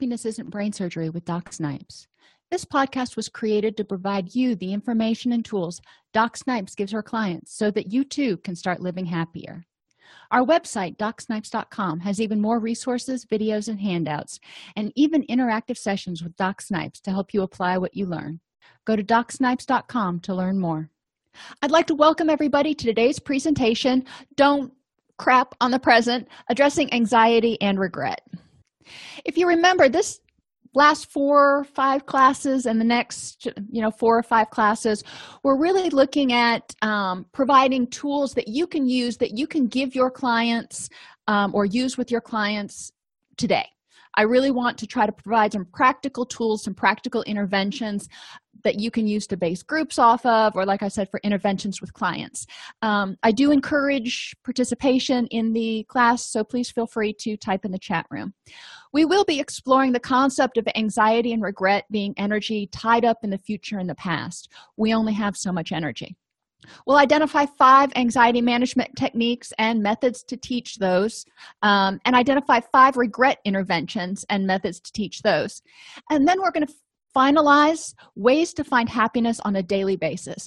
[0.00, 2.06] Happiness Isn't Brain Surgery with Doc Snipes.
[2.50, 5.82] This podcast was created to provide you the information and tools
[6.14, 9.66] Doc Snipes gives her clients so that you too can start living happier.
[10.30, 14.40] Our website, docsnipes.com, has even more resources, videos, and handouts,
[14.74, 18.40] and even interactive sessions with Doc Snipes to help you apply what you learn.
[18.86, 20.88] Go to docsnipes.com to learn more.
[21.60, 24.06] I'd like to welcome everybody to today's presentation
[24.36, 24.72] Don't
[25.18, 28.22] Crap on the Present Addressing Anxiety and Regret.
[29.24, 30.20] If you remember, this
[30.74, 35.02] last four or five classes and the next you know four or five classes
[35.42, 39.94] we're really looking at um, providing tools that you can use that you can give
[39.94, 40.88] your clients
[41.26, 42.92] um, or use with your clients
[43.36, 43.66] today.
[44.16, 48.08] I really want to try to provide some practical tools some practical interventions
[48.64, 51.80] that you can use to base groups off of or like i said for interventions
[51.80, 52.46] with clients.
[52.82, 57.72] Um, i do encourage participation in the class so please feel free to type in
[57.72, 58.34] the chat room.
[58.92, 63.30] We will be exploring the concept of anxiety and regret being energy tied up in
[63.30, 64.50] the future and the past.
[64.76, 66.16] We only have so much energy.
[66.86, 71.24] We'll identify five anxiety management techniques and methods to teach those,
[71.62, 75.62] um, and identify five regret interventions and methods to teach those.
[76.10, 76.74] And then we're going to
[77.14, 80.46] finalize ways to find happiness on a daily basis.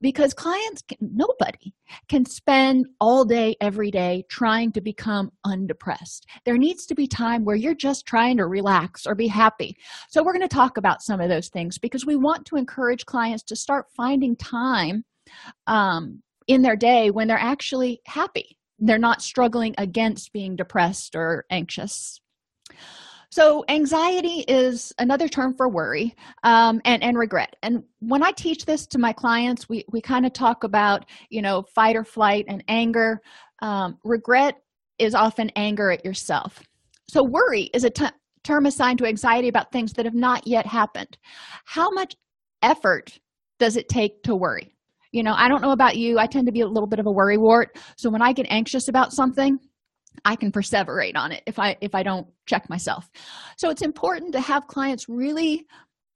[0.00, 1.72] Because clients can, nobody
[2.08, 6.26] can spend all day every day trying to become undepressed.
[6.44, 9.78] There needs to be time where you're just trying to relax or be happy.
[10.10, 13.06] So we're going to talk about some of those things because we want to encourage
[13.06, 15.04] clients to start finding time
[15.66, 18.58] um, in their day when they're actually happy.
[18.78, 22.20] They're not struggling against being depressed or anxious
[23.34, 27.56] so anxiety is another term for worry um, and and regret.
[27.64, 31.42] And when i teach this to my clients we we kind of talk about you
[31.42, 33.20] know fight or flight and anger.
[33.60, 34.54] Um, regret
[35.00, 36.62] is often anger at yourself.
[37.08, 38.06] So worry is a t-
[38.44, 41.18] term assigned to anxiety about things that have not yet happened.
[41.64, 42.14] How much
[42.62, 43.18] effort
[43.58, 44.76] does it take to worry?
[45.10, 47.06] You know i don't know about you i tend to be a little bit of
[47.06, 49.58] a worry wart so when i get anxious about something
[50.24, 53.10] i can perseverate on it if i if i don't check myself.
[53.56, 55.66] So it's important to have clients really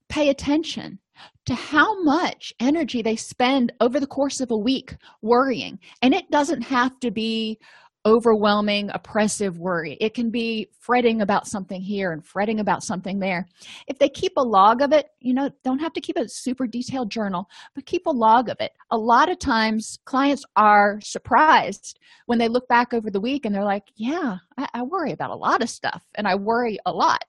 [0.09, 0.99] pay attention
[1.47, 5.79] to how much energy they spend over the course of a week worrying.
[6.03, 7.59] And it doesn't have to be
[8.09, 9.99] overwhelming oppressive worry.
[10.01, 13.47] It can be fretting about something here and fretting about something there.
[13.87, 16.67] If they keep a log of it you know don't have to keep a super
[16.67, 18.73] detailed journal but keep a log of it.
[18.91, 23.55] A lot of times clients are surprised when they look back over the week and
[23.55, 26.93] they're like yeah I, I worry about a lot of stuff and i worry a
[26.93, 27.25] lot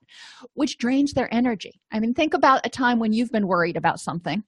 [0.54, 1.80] which drains their energy.
[1.92, 4.42] I mean think about a time when you've been worried about something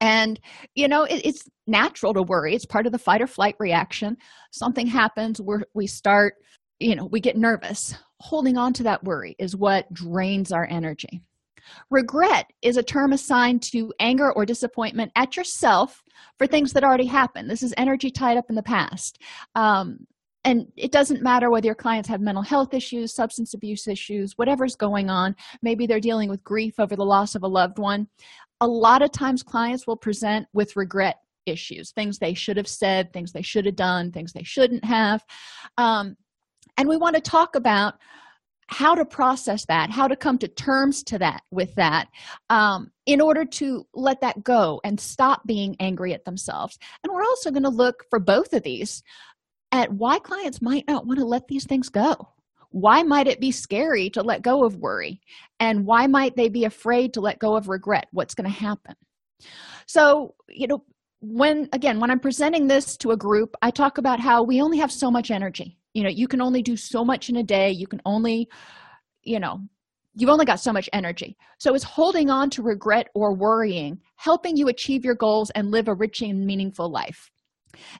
[0.00, 0.40] and
[0.74, 2.54] you know it, it's natural to worry.
[2.54, 4.16] It's part of the fight or flight reaction.
[4.50, 6.34] Something happens where we start
[6.78, 7.94] you know we get nervous.
[8.20, 11.22] Holding on to that worry is what drains our energy.
[11.90, 16.02] Regret is a term assigned to anger or disappointment at yourself
[16.38, 17.50] for things that already happened.
[17.50, 19.20] This is energy tied up in the past.
[19.54, 20.06] Um,
[20.44, 24.76] and it doesn't matter whether your clients have mental health issues substance abuse issues whatever's
[24.76, 25.34] going on.
[25.60, 28.06] Maybe they're dealing with grief over the loss of a loved one
[28.60, 33.12] a lot of times clients will present with regret issues things they should have said
[33.12, 35.24] things they should have done things they shouldn't have.
[35.78, 36.16] Um,
[36.76, 37.94] and we want to talk about
[38.68, 42.08] how to process that how to come to terms to that with that
[42.50, 46.76] um, in order to let that go and stop being angry at themselves.
[47.04, 49.02] And we're also going to look for both of these
[49.70, 52.28] at why clients might not want to let these things go
[52.76, 55.18] why might it be scary to let go of worry?
[55.60, 58.06] And why might they be afraid to let go of regret?
[58.12, 58.94] What's going to happen?
[59.86, 60.84] So you know
[61.20, 64.76] when again when i'm presenting this to a group i talk about how we only
[64.76, 65.78] have so much energy.
[65.94, 67.70] You know you can only do so much in a day.
[67.70, 68.48] You can only
[69.22, 69.60] you know
[70.14, 71.36] you've only got so much energy.
[71.58, 75.88] So is holding on to regret or worrying helping you achieve your goals and live
[75.88, 77.30] a rich and meaningful life.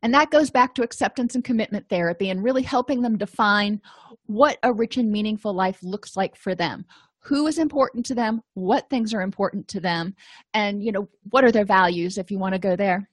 [0.02, 3.80] And that goes back to acceptance and commitment therapy and really helping them define
[4.26, 6.84] what a rich and meaningful life looks like for them.
[7.20, 8.40] Who is important to them?
[8.54, 10.14] What things are important to them?
[10.54, 13.08] And you know what are their values if you want to go there?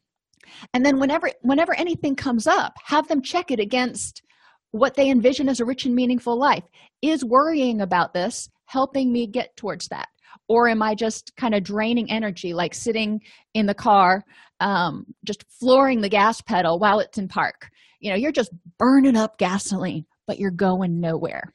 [0.74, 4.21] And then whenever whenever anything comes up have them check it against
[4.71, 6.63] what they envision as a rich and meaningful life.
[7.01, 10.07] Is worrying about this helping me get towards that?
[10.48, 13.21] Or am i just kind of draining energy like sitting
[13.54, 14.24] in the car
[14.60, 17.69] um, just flooring the gas pedal while it's in park?
[18.00, 21.54] You know you're just burning up gasoline but you're going nowhere.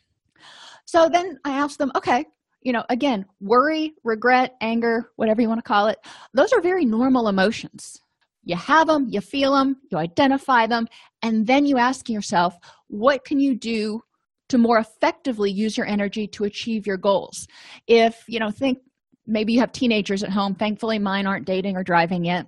[0.85, 2.25] So then i ask them okay
[2.63, 5.99] you know again worry regret anger whatever you want to call it
[6.35, 8.01] those are very normal emotions.
[8.45, 10.87] You have them you feel them you identify them
[11.23, 12.57] and then you ask yourself
[12.89, 14.03] what can you do
[14.49, 17.47] to more effectively use your energy to achieve your goals?
[17.87, 18.79] If you know think
[19.27, 22.47] maybe you have teenagers at home thankfully mine aren't dating or driving yet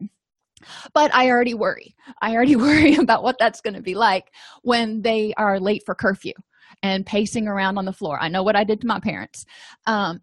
[0.95, 1.95] but i already worry.
[2.21, 4.31] I already worry about what that's going to be like
[4.63, 6.35] when they are late for curfew
[6.83, 8.19] and pacing around on the floor.
[8.21, 9.45] I know what i did to my parents.
[9.87, 10.21] Um,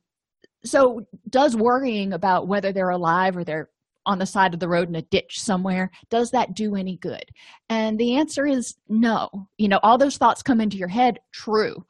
[0.63, 3.69] so does worrying about whether they're alive or they're
[4.07, 7.25] on the side of the road in a ditch somewhere does that do any good?
[7.69, 9.29] And the answer is no.
[9.57, 11.19] You know all those thoughts come into your head.
[11.33, 11.85] True.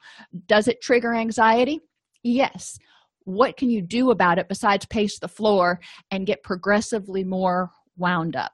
[0.46, 1.80] Does it trigger anxiety?
[2.22, 2.78] Yes.
[3.24, 5.80] What can you do about it besides pace the floor
[6.10, 8.52] and get progressively more wound up.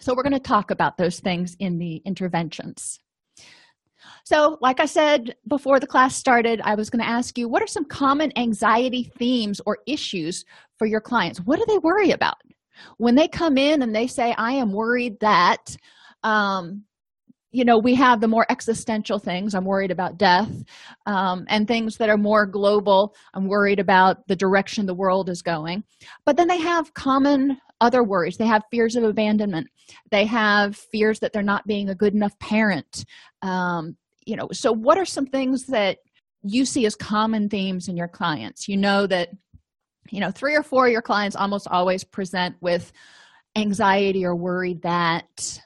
[0.00, 3.00] So we're going to talk about those things in the interventions.
[4.24, 7.62] So like i said before the class started i was going to ask you what
[7.62, 10.44] are some common anxiety themes or issues
[10.78, 11.40] for your clients?
[11.40, 12.36] What do they worry about?
[12.98, 15.76] When they come in and they say i am worried that
[16.22, 16.84] um,
[17.56, 19.54] you know we have the more existential things.
[19.54, 20.50] I'm worried about death
[21.06, 23.16] um, and things that are more global.
[23.32, 25.82] I'm worried about the direction the world is going.
[26.26, 28.36] But then they have common other worries.
[28.36, 29.68] They have fears of abandonment.
[30.10, 33.06] They have fears that they're not being a good enough parent.
[33.40, 35.98] Um, you know so what are some things that
[36.42, 38.68] you see as common themes in your clients?
[38.68, 39.30] You know that
[40.10, 42.92] you know three or four of your clients almost always present with
[43.56, 45.58] anxiety or worry that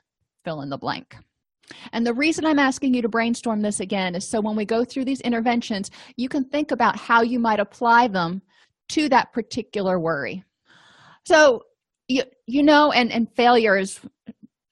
[0.44, 1.16] fill in the blank
[1.92, 4.84] and the reason i'm asking you to brainstorm this again is so when we go
[4.84, 8.42] through these interventions you can think about how you might apply them
[8.90, 10.44] to that particular worry.
[11.24, 11.64] So
[12.08, 14.00] you you know and and failure is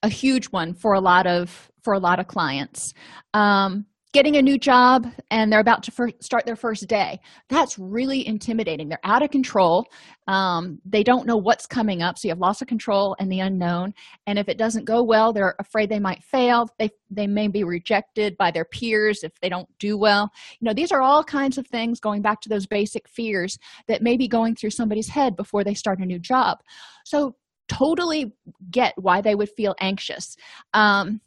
[0.03, 2.93] a huge one for a lot of for a lot of clients.
[3.33, 7.19] Um getting a new job and they're about to start their first day.
[7.47, 8.89] That's really intimidating.
[8.89, 9.85] They're out of control.
[10.27, 13.39] Um, they don't know what's coming up so you have loss of control and the
[13.39, 13.93] unknown.
[14.25, 16.67] And if it doesn't go well they're afraid they might fail.
[16.79, 20.31] They they may be rejected by their peers if they don't do well.
[20.59, 23.57] You know these are all kinds of things going back to those basic fears
[23.87, 26.59] that may be going through somebody's head before they start a new job.
[27.05, 27.35] So
[27.67, 28.33] totally
[28.71, 30.35] get why they would feel anxious.
[30.73, 31.21] Um,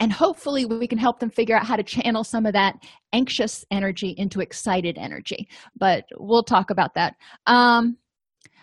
[0.00, 2.76] and hopefully we can help them figure out how to channel some of that
[3.12, 5.48] anxious energy into excited energy.
[5.76, 7.14] But we'll talk about that.
[7.46, 7.96] Um,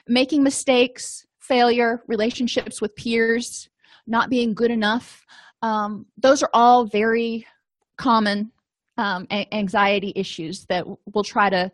[0.08, 3.70] making mistakes failure relationships with peers
[4.08, 5.26] not being good enough
[5.62, 7.46] um, those are all very
[7.98, 8.52] common
[8.98, 11.72] um, anxiety issues that we'll try to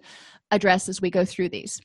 [0.51, 1.79] address as we go through these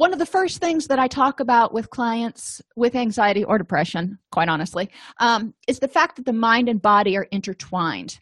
[0.00, 4.18] one of the first things that i talk about with clients with anxiety or depression
[4.32, 4.88] quite honestly
[5.18, 8.18] um, is the fact that the mind and body are intertwined.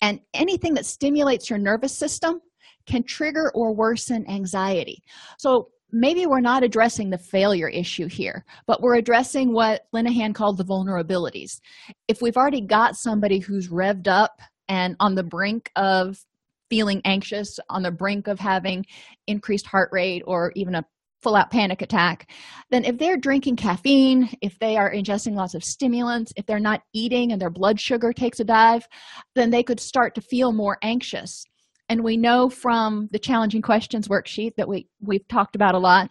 [0.00, 2.40] And anything that stimulates your nervous system
[2.86, 5.02] can trigger or worsen anxiety.
[5.36, 10.56] So maybe we're not addressing the failure issue here but we're addressing what linehan called
[10.56, 11.60] the vulnerabilities.
[12.08, 14.40] If we've already got somebody who's revved up
[14.70, 16.24] and on the brink of
[16.70, 18.86] feeling anxious on the brink of having
[19.26, 20.84] increased heart rate or even a
[21.24, 22.30] full out panic attack
[22.70, 26.82] then if they're drinking caffeine if they are ingesting lots of stimulants if they're not
[26.92, 28.86] eating and their blood sugar takes a dive
[29.34, 31.44] then they could start to feel more anxious.
[31.88, 36.10] And we know from the challenging questions worksheet that we we've talked about a lot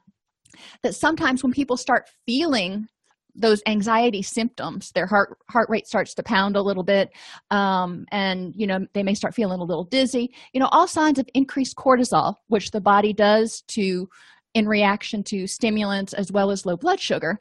[0.83, 2.87] that sometimes when people start feeling
[3.35, 7.09] those anxiety symptoms their heart heart rate starts to pound a little bit
[7.49, 11.17] um, and you know they may start feeling a little dizzy you know all signs
[11.17, 14.07] of increased cortisol which the body does to
[14.53, 17.39] in reaction to stimulants as well as low blood sugar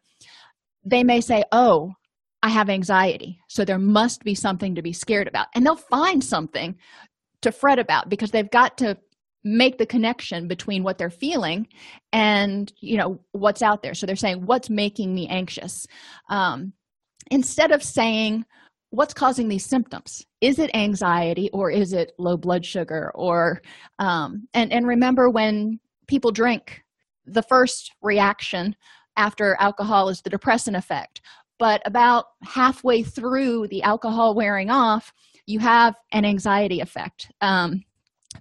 [0.85, 1.93] they may say oh
[2.43, 3.41] i have anxiety.
[3.49, 5.47] So there must be something to be scared about.
[5.55, 6.77] And they'll find something
[7.43, 8.99] to fret about because they've got to
[9.45, 11.67] make the connection between what they're feeling
[12.13, 13.95] and you know what's out there.
[13.95, 15.87] So they're saying what's making me anxious?
[16.29, 16.73] Um,
[17.31, 18.45] instead of saying
[18.91, 20.25] what's causing these symptoms?
[20.41, 23.63] Is it anxiety or is it low blood sugar or
[23.99, 25.79] um, and and remember when
[26.09, 26.83] people drink
[27.27, 28.77] the first reaction
[29.17, 31.21] after alcohol is the depressant effect.
[31.59, 35.13] But about halfway through the alcohol wearing off
[35.47, 37.83] you have an anxiety effect um,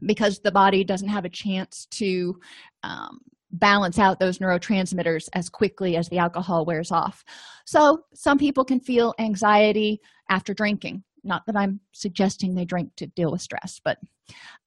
[0.06, 2.40] because the body doesn't have a chance to
[2.84, 3.20] um,
[3.54, 7.24] balance out those neurotransmitters as quickly as the alcohol wears off.
[7.66, 11.04] So some people can feel anxiety after drinking.
[11.24, 14.00] Not that i'm suggesting they drink to deal with stress but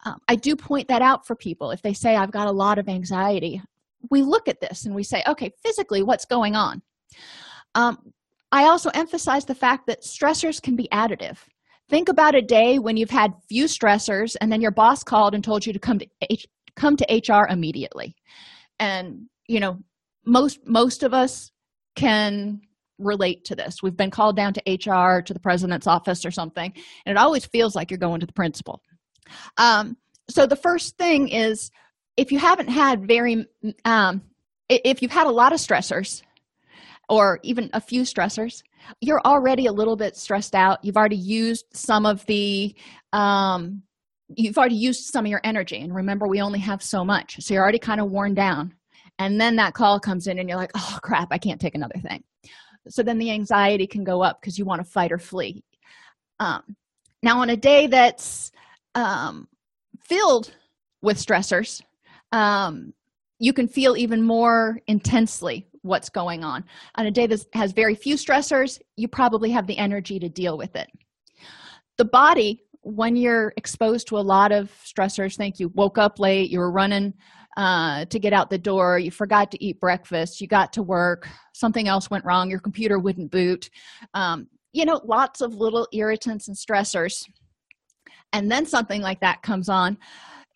[0.05, 1.73] um, i do point that out for people.
[1.73, 3.61] If they say i've got a lot of anxiety
[4.11, 6.83] we look at this and we say okay physically what's going on?
[7.75, 7.99] Um,
[8.53, 11.39] i also emphasize the fact that stressors can be additive.
[11.91, 15.45] Think about a day when you've had few stressors and then your boss called and
[15.45, 16.47] told you to come to H-
[16.77, 18.17] come to hr immediately.
[18.79, 19.79] And you know
[20.27, 21.51] most most of us
[21.97, 22.61] can
[22.99, 23.83] relate to this.
[23.83, 26.73] We've been called down to hr to the president's office or something
[27.05, 28.81] and it always feels like you're going to the principal.
[29.59, 29.97] Um,
[30.29, 31.71] so the first thing is
[32.17, 33.47] if you haven't had very
[33.85, 34.23] um,
[34.69, 36.23] if you've had a lot of stressors
[37.09, 38.63] or even a few stressors
[39.01, 40.85] you're already a little bit stressed out.
[40.85, 42.75] You've already used some of the
[43.13, 43.83] um,
[44.29, 45.81] you've already used some of your energy.
[45.81, 47.37] And remember we only have so much.
[47.41, 48.75] So you're already kind of worn down.
[49.19, 51.99] And then that call comes in and you're like oh crap i can't take another
[52.01, 52.23] thing.
[52.89, 55.65] So then the anxiety can go up because you want to fight or flee.
[56.41, 56.77] Um,
[57.23, 58.51] now on a day that's
[58.95, 59.49] um,
[60.07, 60.55] filled
[61.01, 61.81] with stressors
[62.35, 62.93] um,
[63.39, 66.65] you can feel even more intensely what's going on.
[66.97, 70.59] On a day that has very few stressors you probably have the energy to deal
[70.59, 70.91] with it.
[71.97, 76.51] The body when you're exposed to a lot of stressors think you woke up late
[76.51, 77.15] you were running
[77.57, 81.27] uh, to get out the door you forgot to eat breakfast you got to work
[81.55, 83.71] something else went wrong your computer wouldn't boot
[84.13, 87.27] um, you know lots of little irritants and stressors.
[88.35, 89.97] And then something like that comes on.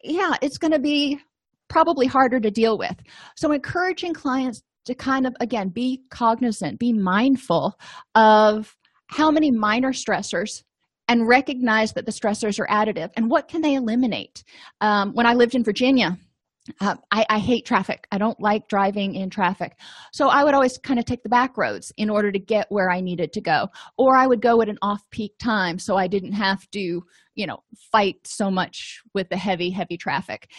[0.04, 1.20] Yeah it's going to be
[1.68, 2.96] probably harder to deal with.
[3.36, 7.78] So encouraging clients to kind of again be cognizant be mindful
[8.14, 8.74] of
[9.08, 10.62] how many minor stressors
[11.08, 14.42] and recognize that the stressors are additive and what can they eliminate.
[14.80, 16.18] Um, when i lived in virginia
[16.80, 18.06] uh, I, I, hate traffic.
[18.12, 19.72] I don't like driving in traffic.
[20.12, 22.90] So i would always kind of take the back roads in order to get where
[22.90, 23.68] i needed to go.
[23.96, 27.02] Or i would go at an off-peak time so i didn't have to
[27.34, 27.58] you know
[27.92, 30.50] fight so much with the heavy heavy traffic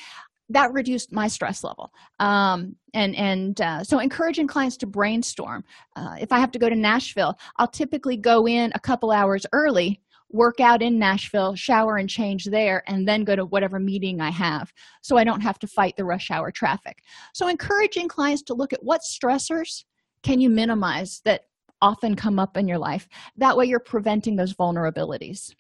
[0.50, 1.92] that reduced my stress level.
[2.20, 5.64] Um, and and uh, so encouraging clients to brainstorm.
[5.96, 9.46] Uh, if i have to go to nashville i'll typically go in a couple hours
[9.54, 10.02] early
[10.32, 14.30] work out in nashville shower and change there and then go to whatever meeting i
[14.30, 17.00] have so i don't have to fight the rush hour traffic.
[17.34, 19.84] So encouraging clients to look at what stressors
[20.24, 21.44] can you minimize that
[21.82, 23.08] often come up in your life?
[23.38, 25.54] That way you're preventing those vulnerabilities.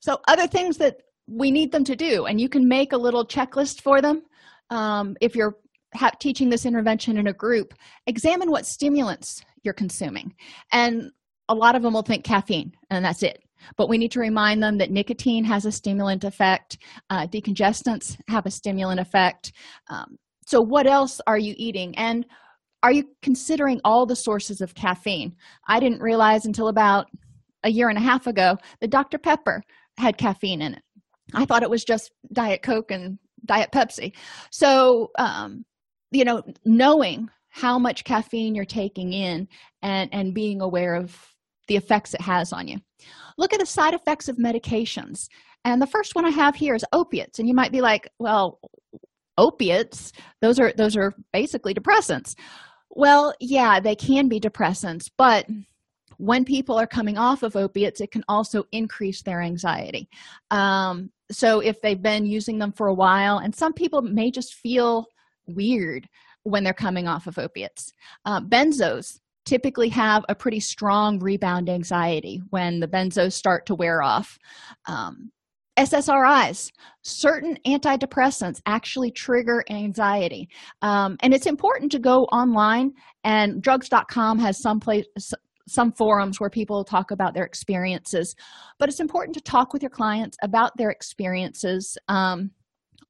[0.00, 3.24] So other things that we need them to do and you can make a little
[3.24, 4.22] checklist for them
[4.70, 5.56] um, if you're
[6.20, 7.74] teaching this intervention in a group.
[8.06, 10.34] Examine what stimulants you're consuming
[10.72, 11.10] and
[11.48, 13.42] a lot of them will think caffeine and that's it.
[13.76, 16.78] But we need to remind them that nicotine has a stimulant effect
[17.10, 19.52] uh, decongestants have a stimulant effect
[19.88, 21.96] um, so what else are you eating?
[21.96, 22.26] And
[22.82, 25.36] are you considering all the sources of caffeine?
[25.68, 27.06] I didn't realize until about
[27.62, 29.62] a year and a half ago that dr pepper
[29.98, 30.82] had caffeine in it
[31.34, 34.12] i thought it was just diet coke and diet pepsi.
[34.50, 35.64] So um,
[36.10, 39.48] you know knowing how much caffeine you're taking in
[39.82, 41.16] and and being aware of
[41.68, 42.78] the effects it has on you.
[43.38, 45.28] Look at the side effects of medications.
[45.64, 47.38] And the first one i have here is opiates.
[47.38, 48.60] And you might be like well
[49.38, 50.12] opiates?
[50.40, 52.34] Those are those are basically depressants.
[52.90, 55.46] Well yeah they can be depressants but
[56.16, 60.08] when people are coming off of opiates it can also increase their anxiety.
[60.50, 64.54] Um, so if they've been using them for a while and some people may just
[64.54, 65.06] feel
[65.46, 66.08] weird
[66.44, 67.92] when they're coming off of opiates.
[68.24, 74.02] Uh, benzos typically have a pretty strong rebound anxiety when the benzos start to wear
[74.02, 74.38] off.
[74.86, 75.30] Um,
[75.78, 76.70] ssris
[77.02, 80.48] certain antidepressants actually trigger anxiety.
[80.82, 82.92] Um, and it's important to go online
[83.24, 85.06] and drugs.com has some place
[85.70, 88.34] some forums where people talk about their experiences
[88.78, 92.50] but it's important to talk with your clients about their experiences um,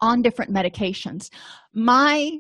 [0.00, 1.30] on different medications.
[1.72, 2.38] My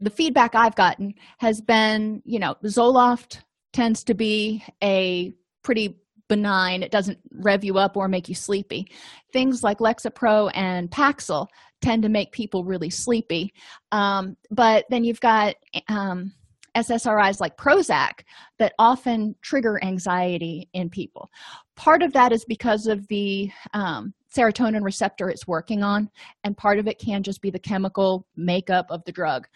[0.00, 3.38] the feedback i've gotten has been you know zoloft
[3.72, 5.96] tends to be a pretty
[6.28, 8.90] benign it doesn't rev you up or make you sleepy.
[9.32, 11.46] Things like lexapro and paxil
[11.82, 13.52] tend to make people really sleepy.
[13.90, 15.56] Um, but then you've got
[15.88, 16.32] um,
[16.76, 18.20] ssris like prozac
[18.58, 21.28] that often trigger anxiety in people.
[21.76, 26.10] Part of that is because of the um, serotonin receptor it's working on
[26.44, 29.46] and part of it can just be the chemical makeup of the drug.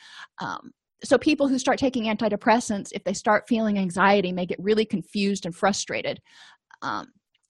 [0.41, 0.73] Um,
[1.05, 5.47] so people who start taking antidepressants if they start feeling anxiety may get really confused
[5.47, 6.21] and frustrated.
[6.83, 7.09] Um,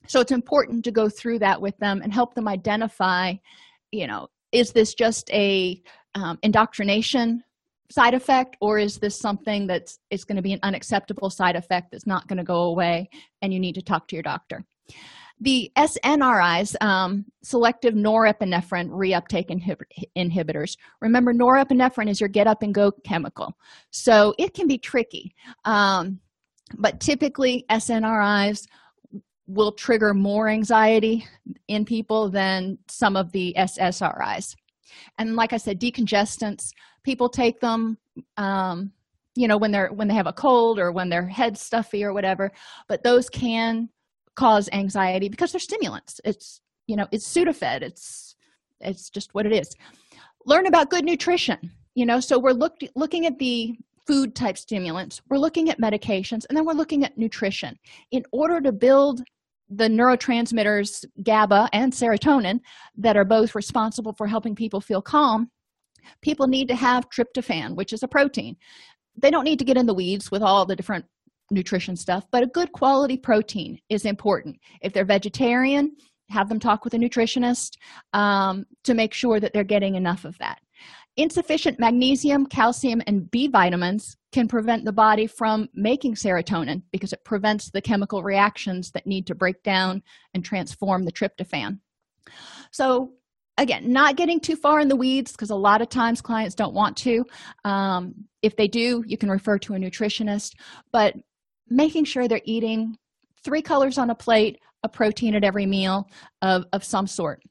[0.09, 3.35] so it's important to go through that with them and help them identify
[3.93, 5.81] you know is this just a
[6.15, 7.43] um, indoctrination
[7.91, 11.91] side effect or is this something that's is going to be an unacceptable side effect
[11.91, 13.09] that's not going to go away
[13.43, 14.65] and you need to talk to your doctor?
[15.41, 19.83] The snris um, selective norepinephrine reuptake inhib
[20.17, 20.77] inhibitors.
[21.03, 23.57] Remember norepinephrine is your get up and go chemical
[23.91, 26.21] so it can be tricky um,
[26.79, 28.67] but typically snris
[29.47, 31.25] will trigger more anxiety
[31.69, 34.55] in people than some of the ssris
[35.19, 36.71] and like i said decongestants
[37.05, 37.97] people take them
[38.37, 38.93] um,
[39.35, 42.13] you know when they're when they have a cold or when their head's stuffy or
[42.13, 42.51] whatever
[42.89, 43.89] but those can
[44.37, 46.21] cause anxiety because they're stimulants.
[46.25, 47.83] It's you know it's sudafed.
[47.83, 48.37] It's
[48.81, 49.75] it's just what it is.
[50.45, 53.75] Learn about good nutrition you know so we're look, looking at the
[54.07, 57.77] food type stimulants we're looking at medications and then we're looking at nutrition.
[58.13, 59.23] In order to build
[59.69, 62.61] the neurotransmitters GABA and serotonin
[62.97, 65.51] that are both responsible for helping people feel calm
[66.23, 68.57] people need to have tryptophan which is a protein.
[69.21, 71.05] They don't need to get in the weeds with all the different
[71.51, 74.57] nutrition stuff but a good quality protein is important.
[74.83, 75.97] If they're vegetarian
[76.31, 77.77] have them talk with a nutritionist
[78.13, 80.59] um, to make sure that they're getting enough of that
[81.17, 87.25] insufficient magnesium calcium and b vitamins can prevent the body from making serotonin because it
[87.25, 90.03] prevents the chemical reactions that need to break down
[90.35, 91.79] and transform the tryptophan.
[92.71, 93.13] So
[93.59, 96.75] again not getting too far in the weeds because a lot of times clients don't
[96.75, 97.25] want to.
[97.65, 100.53] Um, if they do you can refer to a nutritionist
[100.93, 101.15] but
[101.69, 102.97] making sure they're eating
[103.43, 106.09] three colors on a plate a protein at every meal
[106.43, 107.43] of, of some sort.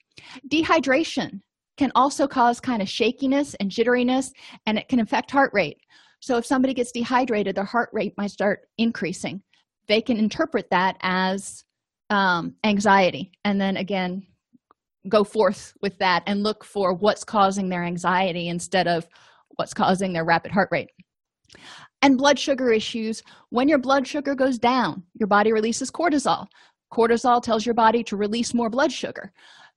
[0.52, 1.42] Dehydration
[1.78, 4.32] can also cause kind of shakiness and jitteriness
[4.66, 5.78] and it can affect heart rate.
[6.20, 9.42] So if somebody gets dehydrated their heart rate might start increasing.
[9.88, 11.64] They can interpret that as
[12.10, 14.26] um, anxiety and then again
[15.10, 19.08] go forth with that and look for what's causing their anxiety instead of
[19.56, 20.90] what's causing their rapid heart rate.
[22.02, 26.48] And blood sugar issues when your blood sugar goes down your body releases cortisol.
[26.92, 29.32] Cortisol tells your body to release more blood sugar.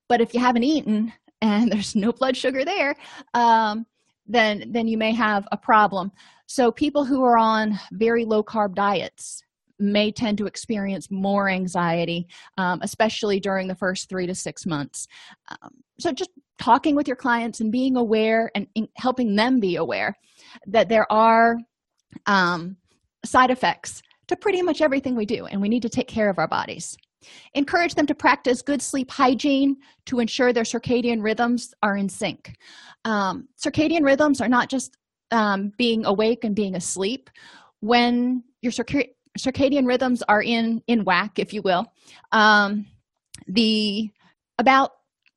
[0.08, 2.94] But if you haven't eaten and there's no blood sugar there
[3.34, 3.86] um,
[4.28, 6.12] then then you may have a problem.
[6.46, 9.42] So people who are on very low carb diets
[9.80, 12.26] may tend to experience more anxiety
[12.56, 15.06] um, especially during the first three to six months.
[15.50, 18.66] Um, so just talking with your clients and being aware and
[18.96, 20.16] helping them be aware
[20.66, 21.56] that there are
[22.26, 22.76] um,
[23.24, 26.38] side effects to pretty much everything we do and we need to take care of
[26.38, 26.96] our bodies
[27.54, 29.76] encourage them to practice good sleep hygiene
[30.06, 32.56] to ensure their circadian rhythms are in sync.
[33.04, 34.96] Um, circadian rhythms are not just
[35.30, 37.30] um, being awake and being asleep.
[37.80, 41.86] When your circadian rhythms are in in whack if you will
[42.32, 42.86] um,
[43.46, 44.10] the
[44.58, 44.92] about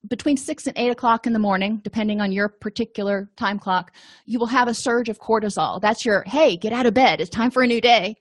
[0.09, 3.93] between six and eight o'clock in the morning depending on your particular time clock
[4.25, 5.79] you will have a surge of cortisol.
[5.79, 7.21] That's your hey get out of bed.
[7.21, 8.15] It's time for a new day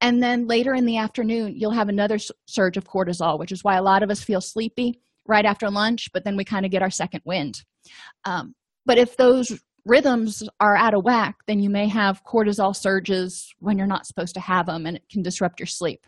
[0.00, 3.76] and then later in the afternoon you'll have another surge of cortisol which is why
[3.76, 6.82] a lot of us feel sleepy right after lunch but then we kind of get
[6.82, 7.62] our second wind.
[8.24, 8.54] Um,
[8.86, 13.78] but if those rhythms are out of whack then you may have cortisol surges when
[13.78, 16.06] you're not supposed to have them and it can disrupt your sleep.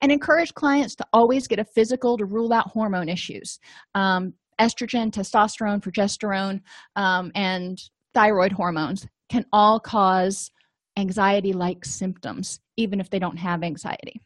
[0.00, 3.58] And encourage clients to always get a physical to rule out hormone issues
[3.94, 6.60] um, estrogen testosterone progesterone
[6.96, 7.78] um, and
[8.14, 10.50] thyroid hormones can all cause
[10.96, 14.20] anxiety like symptoms even if they don't have anxiety.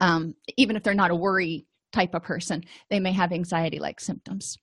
[0.00, 4.00] Um, even if they're not a worry type of person they may have anxiety like
[4.00, 4.58] symptoms.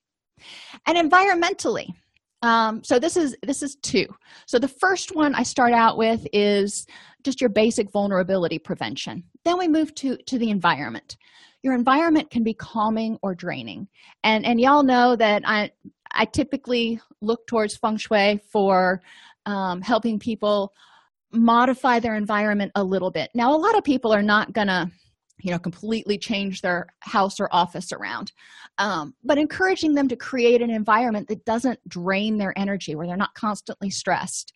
[0.88, 1.94] And environmentally
[2.42, 4.08] um, so this is this is two.
[4.48, 6.86] So the first one i start out with is
[7.24, 9.24] just your basic vulnerability prevention.
[9.46, 11.18] Then we move to to the environment.
[11.64, 13.88] Your environment can be calming or draining.
[14.24, 15.72] And and y'all know that i
[16.14, 19.02] i typically look towards feng shui for
[19.46, 20.74] um, helping people
[21.32, 23.30] modify their environment a little bit.
[23.34, 24.92] Now a lot of people are not gonna
[25.44, 28.32] you know completely change their house or office around
[28.78, 33.18] um, but encouraging them to create an environment that doesn't drain their energy where they're
[33.18, 34.54] not constantly stressed.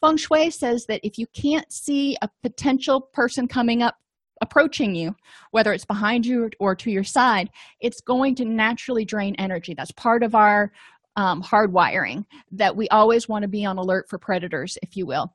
[0.00, 3.96] Feng shui says that if you can't see a potential person coming up
[4.40, 5.14] approaching you
[5.52, 7.48] whether it's behind you or to your side
[7.80, 9.72] it's going to naturally drain energy.
[9.74, 10.72] That's part of our
[11.14, 15.32] um, hardwiring that we always want to be on alert for predators if you will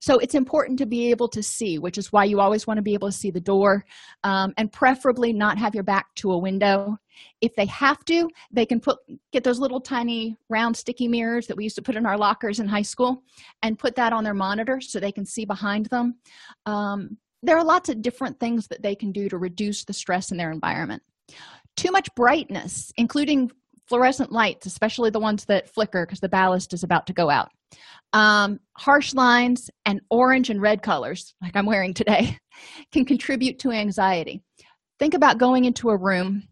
[0.00, 2.82] so it's important to be able to see which is why you always want to
[2.82, 3.84] be able to see the door
[4.24, 6.98] um, and preferably not have your back to a window.
[7.40, 8.98] If they have to they can put
[9.32, 12.60] get those little tiny round sticky mirrors that we used to put in our lockers
[12.60, 13.22] in high school
[13.62, 16.16] and put that on their monitor so they can see behind them.
[16.66, 20.30] Um, there are lots of different things that they can do to reduce the stress
[20.30, 21.02] in their environment.
[21.76, 23.50] Too much brightness including
[23.92, 27.50] fluorescent lights especially the ones that flicker because the ballast is about to go out.
[28.14, 32.38] Um, harsh lines and orange and red colors like i'm wearing today
[32.92, 34.42] can contribute to anxiety.
[34.98, 36.48] Think about going into a room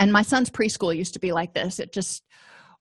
[0.00, 1.78] and my son's preschool used to be like this.
[1.78, 2.24] It just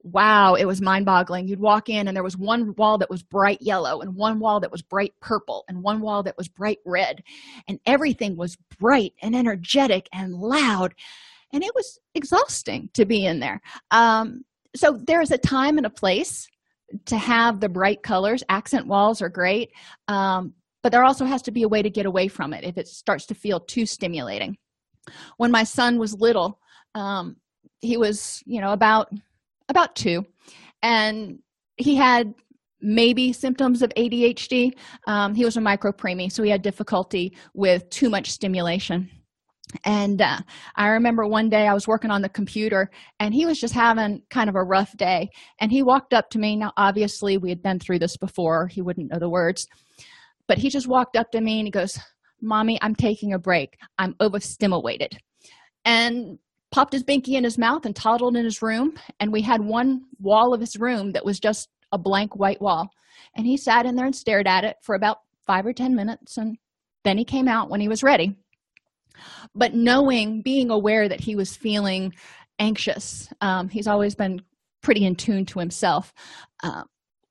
[0.01, 1.47] wow it was mind-boggling.
[1.47, 4.61] You'd walk in and there was one wall that was bright yellow and one wall
[4.61, 7.21] that was bright purple and one wall that was bright red
[7.67, 10.95] and everything was bright and energetic and loud
[11.53, 13.61] and it was exhausting to be in there.
[13.91, 14.43] Um,
[14.75, 16.47] so there's a time and a place
[17.05, 18.43] to have the bright colors.
[18.49, 19.71] Accent walls are great
[20.07, 22.77] um, but there also has to be a way to get away from it if
[22.77, 24.57] it starts to feel too stimulating.
[25.37, 26.59] When my son was little
[26.95, 27.37] um,
[27.81, 29.11] he was you know about
[29.69, 30.25] about two
[30.83, 31.39] and
[31.77, 32.33] he had
[32.81, 34.73] maybe symptoms of adhd
[35.07, 39.09] um, he was a micro preemie so he had difficulty with too much stimulation
[39.85, 40.39] and uh,
[40.75, 44.21] i remember one day i was working on the computer and he was just having
[44.29, 45.29] kind of a rough day.
[45.59, 46.55] And he walked up to me.
[46.55, 48.67] Now obviously we had been through this before.
[48.67, 49.67] He wouldn't know the words.
[50.47, 51.99] But he just walked up to me and he goes
[52.43, 53.77] mommy i'm taking a break.
[53.97, 55.17] I'm overstimulated.
[55.85, 56.39] And
[56.71, 58.93] popped his binky in his mouth and toddled in his room.
[59.19, 62.89] And we had one wall of his room that was just a blank white wall.
[63.35, 66.37] And he sat in there and stared at it for about five or ten minutes.
[66.37, 66.57] And
[67.03, 68.35] then he came out when he was ready
[69.55, 72.13] but knowing being aware that he was feeling
[72.59, 74.41] anxious um, he's always been
[74.81, 76.13] pretty in tune to himself
[76.63, 76.83] uh,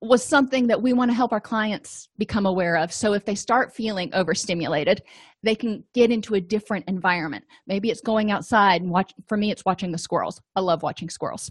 [0.02, 2.90] was something that we want to help our clients become aware of.
[2.90, 5.02] So if they start feeling overstimulated
[5.42, 7.44] they can get into a different environment.
[7.66, 10.40] Maybe it's going outside and watch for me it's watching the squirrels.
[10.54, 11.50] I love watching squirrels.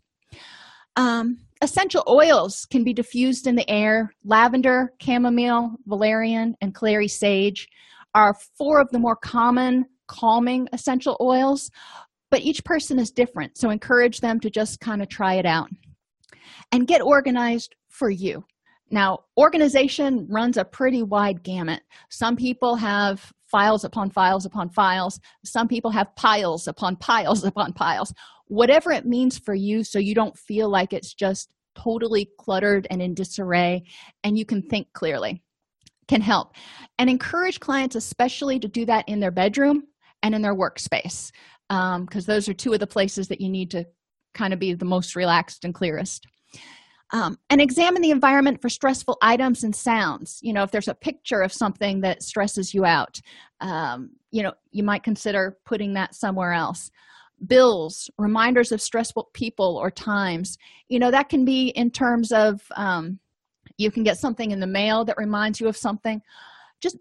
[0.95, 4.11] Um, essential oils can be diffused in the air.
[4.23, 7.67] Lavender chamomile valerian and clary sage
[8.13, 11.71] are four of the more common calming essential oils
[12.29, 13.57] but each person is different.
[13.57, 15.69] So encourage them to just kind of try it out
[16.71, 18.45] and get organized for you.
[18.91, 21.81] Now organization runs a pretty wide gamut.
[22.09, 25.19] Some people have files upon files upon files.
[25.43, 28.13] Some people have piles upon piles upon piles.
[28.47, 33.01] Whatever it means for you so you don't feel like it's just totally cluttered and
[33.01, 33.83] in disarray
[34.23, 35.41] and you can think clearly
[36.07, 36.53] can help.
[36.97, 39.83] And encourage clients especially to do that in their bedroom
[40.23, 41.31] and in their workspace
[41.69, 43.85] because um, those are two of the places that you need to
[44.33, 46.25] kind of be the most relaxed and clearest.
[47.11, 50.39] Um, and examine the environment for stressful items and sounds.
[50.41, 53.19] You know if there's a picture of something that stresses you out
[53.61, 56.89] um, you know you might consider putting that somewhere else.
[57.47, 60.57] Bills reminders of stressful people or times.
[60.87, 63.19] You know that can be in terms of um,
[63.77, 66.21] you can get something in the mail that reminds you of something.
[66.81, 66.97] Just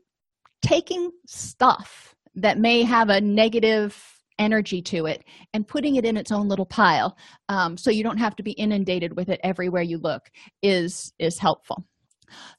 [0.63, 3.97] taking stuff that may have a negative
[4.39, 7.17] energy to it and putting it in its own little pile
[7.49, 10.23] um, so you don't have to be inundated with it everywhere you look
[10.63, 11.85] is is helpful.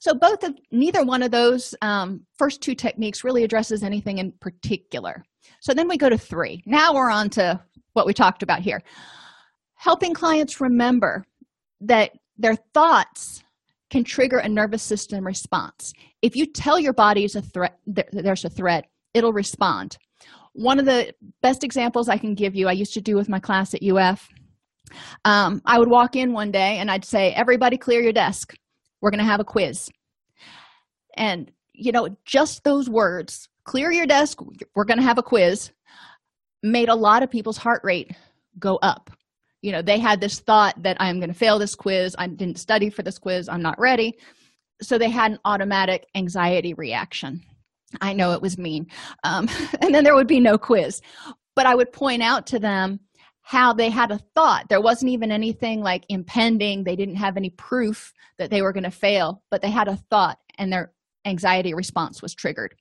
[0.00, 4.32] So both of neither one of those um, first two techniques really addresses anything in
[4.40, 5.24] particular.
[5.60, 6.62] So then we go to three.
[6.66, 7.60] Now we're on to
[7.92, 8.82] what we talked about here.
[9.76, 11.24] Helping clients remember
[11.82, 13.42] that their thoughts
[13.90, 15.92] can trigger a nervous system response.
[16.22, 19.96] If you tell your body is a threat there's a threat it'll respond.
[20.52, 23.38] One of the best examples i can give you i used to do with my
[23.38, 24.28] class at uf
[25.24, 28.54] um, i would walk in one day and i'd say everybody clear your desk.
[29.00, 29.88] We're going to have a quiz.
[31.16, 34.38] And you know just those words clear your desk.
[34.74, 35.70] We're going to have a quiz
[36.62, 38.10] made a lot of people's heart rate
[38.58, 39.10] go up.
[39.62, 42.16] You know they had this thought that i'm going to fail this quiz.
[42.18, 43.48] I didn't study for this quiz.
[43.48, 44.18] I'm not ready.
[44.82, 47.42] So they had an automatic anxiety reaction
[48.00, 48.86] i know it was mean
[49.24, 49.48] um,
[49.80, 51.00] and then there would be no quiz.
[51.56, 53.00] But i would point out to them
[53.42, 54.68] how they had a thought.
[54.68, 56.84] There wasn't even anything like impending.
[56.84, 59.96] They didn't have any proof that they were going to fail but they had a
[59.96, 60.92] thought and their
[61.24, 62.74] anxiety response was triggered.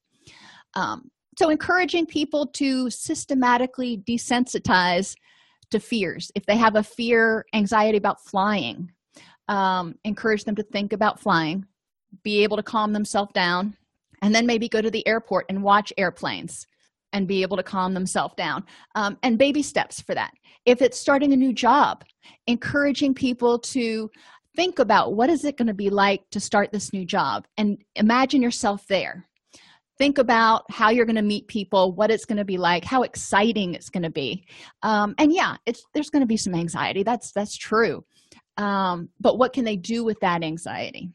[0.76, 5.16] Um, so encouraging people to systematically desensitize
[5.72, 6.32] to fears.
[6.36, 8.92] If they have a fear anxiety about flying
[9.48, 11.66] um, encourage them to think about flying
[12.24, 13.76] be able to calm themselves down
[14.22, 16.66] and then maybe go to the airport and watch airplanes
[17.14, 18.64] and be able to calm themselves down
[18.96, 20.32] um, and baby steps for that.
[20.66, 22.04] If it's starting a new job
[22.48, 24.10] encouraging people to
[24.56, 27.78] think about what is it going to be like to start this new job and
[27.96, 29.26] imagine yourself there.
[29.98, 33.04] Think about how you're going to meet people what it's going to be like how
[33.04, 34.46] exciting it's going to be.
[34.84, 38.04] Um, and yeah it's there's going to be some anxiety that's that's true.
[38.58, 41.12] Um, but what can they do with that anxiety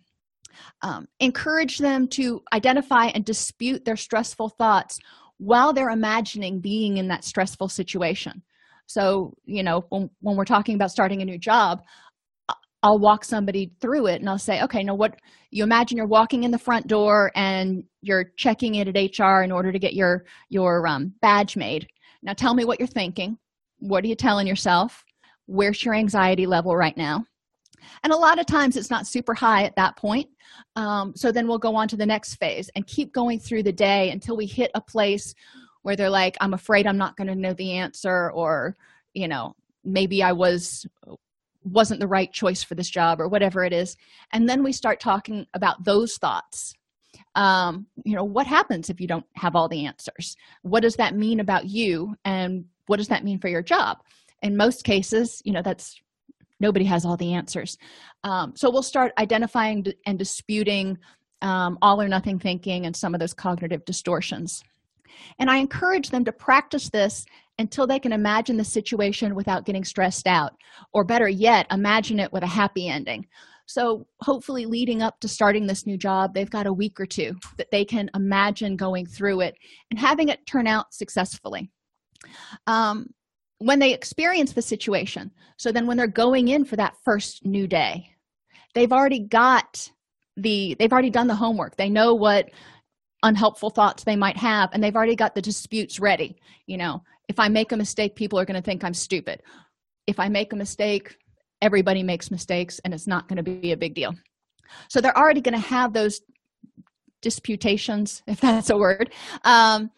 [0.83, 4.99] um, encourage them to identify and dispute their stressful thoughts
[5.39, 8.43] while they're imagining being in that stressful situation.
[8.87, 11.83] So you know when, when we're talking about starting a new job
[12.83, 15.19] i'll walk somebody through it and i'll say okay now what
[15.55, 19.53] you imagine you're walking in the front door and you're checking it at hr in
[19.53, 21.87] order to get your your um, badge made.
[22.25, 23.39] Now tell me what you're thinking.
[23.79, 25.05] What are you telling yourself?
[25.47, 27.25] Where's your anxiety level right now
[28.03, 30.29] and a lot of times it's not super high at that point.
[30.77, 33.73] Um, so then we'll go on to the next phase and keep going through the
[33.73, 35.35] day until we hit a place
[35.83, 38.75] where they're like i'm afraid i'm not going to know the answer or
[39.13, 40.87] you know maybe i was
[41.65, 43.97] wasn't the right choice for this job or whatever it is.
[44.33, 46.75] And then we start talking about those thoughts.
[47.35, 50.37] Um, you know what happens if you don't have all the answers?
[50.63, 53.99] What does that mean about you and what does that mean for your job?
[54.43, 56.01] In most cases you know that's
[56.61, 57.77] nobody has all the answers.
[58.23, 60.99] Um, so we'll start identifying and disputing
[61.43, 64.63] um, all or nothing thinking and some of those cognitive distortions.
[65.39, 67.25] And i encourage them to practice this
[67.59, 70.55] until they can imagine the situation without getting stressed out
[70.93, 73.27] or better yet imagine it with a happy ending.
[73.67, 77.35] So hopefully leading up to starting this new job they've got a week or two
[77.59, 79.55] that they can imagine going through it
[79.91, 81.71] and having it turn out successfully.
[82.67, 83.07] Um,
[83.65, 85.31] when they experience the situation.
[85.57, 88.11] So then when they're going in for that first new day
[88.75, 89.91] they've already got
[90.37, 91.77] the they've already done the homework.
[91.77, 92.51] They know what
[93.23, 96.37] unhelpful thoughts they might have and they've already got the disputes ready.
[96.67, 99.43] You know if i make a mistake people are going to think i'm stupid.
[100.07, 101.17] If i make a mistake
[101.63, 104.15] everybody makes mistakes and it's not going to be a big deal.
[104.89, 106.21] So they're already going to have those
[107.23, 109.13] disputations if that's a word.
[109.45, 109.91] Um,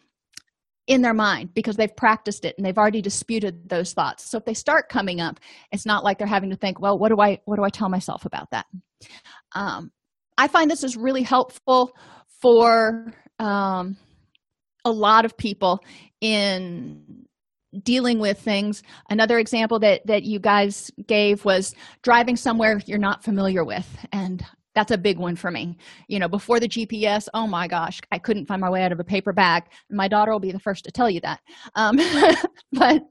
[0.87, 4.29] in their mind because they've practiced it and they've already disputed those thoughts.
[4.29, 5.39] So if they start coming up
[5.71, 7.89] it's not like they're having to think well what do i what do i tell
[7.89, 8.65] myself about that?
[9.53, 9.91] Um,
[10.37, 11.91] i find this is really helpful
[12.41, 13.97] for um,
[14.85, 15.83] a lot of people
[16.21, 17.27] in
[17.83, 18.81] dealing with things.
[19.09, 23.87] Another example that that you guys gave was driving somewhere you're not familiar with.
[24.11, 24.43] And
[24.77, 25.75] that's a big one for me.
[26.07, 28.99] You know before the gps oh my gosh i couldn't find my way out of
[28.99, 29.63] a paper bag.
[29.89, 31.39] My daughter will be the first to tell you that.
[31.73, 31.99] Um,
[32.71, 33.01] but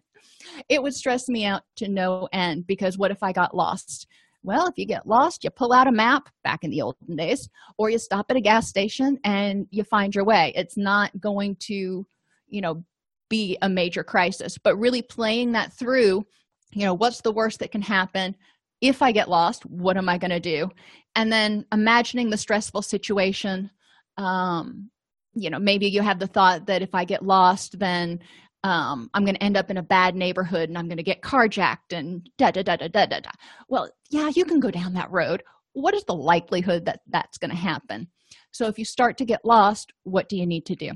[0.68, 4.06] it would stress me out to no end because what if i got lost?
[4.44, 7.48] Well if you get lost you pull out a map back in the olden days
[7.78, 10.52] or you stop at a gas station and you find your way.
[10.54, 12.06] It's not going to
[12.48, 12.84] you know
[13.28, 16.24] be a major crisis but really playing that through
[16.70, 18.36] you know what's the worst that can happen
[18.80, 20.70] if i get lost what am i going to do?
[21.14, 23.70] And then imagining the stressful situation
[24.18, 24.90] um
[25.34, 28.18] you know maybe you have the thought that if i get lost then
[28.64, 31.22] um, i'm going to end up in a bad neighborhood and i'm going to get
[31.22, 33.30] carjacked and da da da da da da da.
[33.68, 35.42] Well yeah you can go down that road.
[35.72, 38.08] What is the likelihood that that's going to happen?
[38.50, 40.92] So if you start to get lost what do you need to do?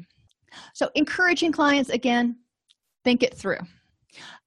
[0.74, 2.36] So encouraging clients again
[3.04, 3.60] think it through.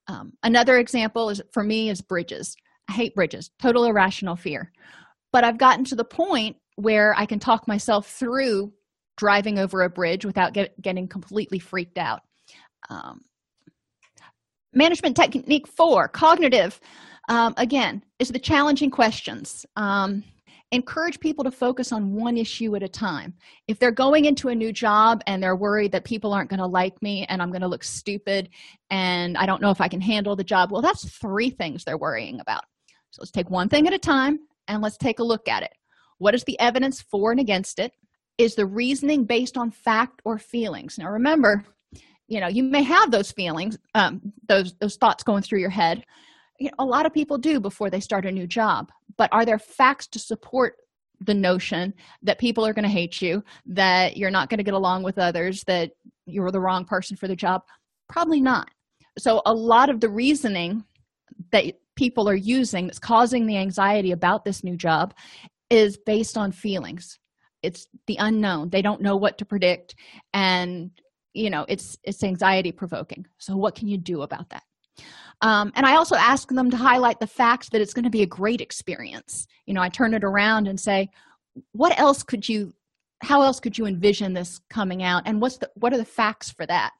[0.06, 2.56] Um, another example is for me is bridges
[2.88, 3.50] i hate bridges.
[3.60, 4.72] Total irrational fear.
[5.32, 8.72] But i've gotten to the point where i can talk myself through
[9.16, 12.22] driving over a bridge without get, getting completely freaked out.
[12.90, 13.20] Um,
[14.72, 16.80] management technique four cognitive.
[17.28, 19.64] Um, again is the challenging questions.
[19.76, 20.24] Um,
[20.72, 23.32] encourage people to focus on one issue at a time.
[23.68, 26.66] If they're going into a new job and they're worried that people aren't going to
[26.66, 28.48] like me and i'm going to look stupid
[28.90, 31.96] and i don't know if i can handle the job well that's three things they're
[31.96, 32.64] worrying about
[33.14, 35.70] so let's take one thing at a time and let's take a look at it.
[36.18, 37.92] What is the evidence for and against it?
[38.38, 40.98] Is the reasoning based on fact or feelings?
[40.98, 41.64] Now remember
[42.26, 46.04] you know you may have those feelings um, those those thoughts going through your head.
[46.58, 49.44] You know, a lot of people do before they start a new job but are
[49.44, 50.74] there facts to support
[51.20, 54.74] the notion that people are going to hate you that you're not going to get
[54.74, 55.92] along with others that
[56.26, 57.62] you're the wrong person for the job?
[58.08, 58.68] Probably not.
[59.18, 60.84] So a lot of the reasoning
[61.52, 65.14] that people are using that's causing the anxiety about this new job
[65.70, 67.18] is based on feelings.
[67.62, 68.70] It's the unknown.
[68.70, 69.94] They don't know what to predict.
[70.32, 70.90] And
[71.32, 73.26] you know it's it's anxiety provoking.
[73.38, 74.62] So what can you do about that?
[75.40, 78.22] Um, and i also ask them to highlight the fact that it's going to be
[78.22, 79.46] a great experience.
[79.66, 81.10] You know i turn it around and say
[81.72, 82.72] what else could you
[83.22, 85.22] how else could you envision this coming out?
[85.26, 86.92] And what's the what are the facts for that?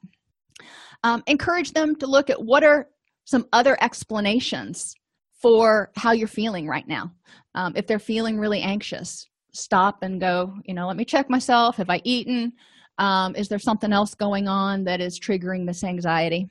[1.03, 2.87] Um, encourage them to look at what are
[3.25, 4.95] some other explanations
[5.41, 7.11] for how you're feeling right now.
[7.53, 11.77] Um, if they're feeling really anxious stop and go you know let me check myself.
[11.77, 12.53] Have i eaten?
[12.97, 16.49] Um, is there something else going on that is triggering this anxiety?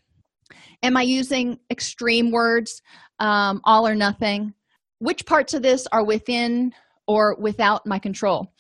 [0.83, 2.83] Am i using extreme words
[3.19, 4.55] um, all or nothing?
[4.99, 6.73] Which parts of this are within
[7.07, 8.53] or without my control?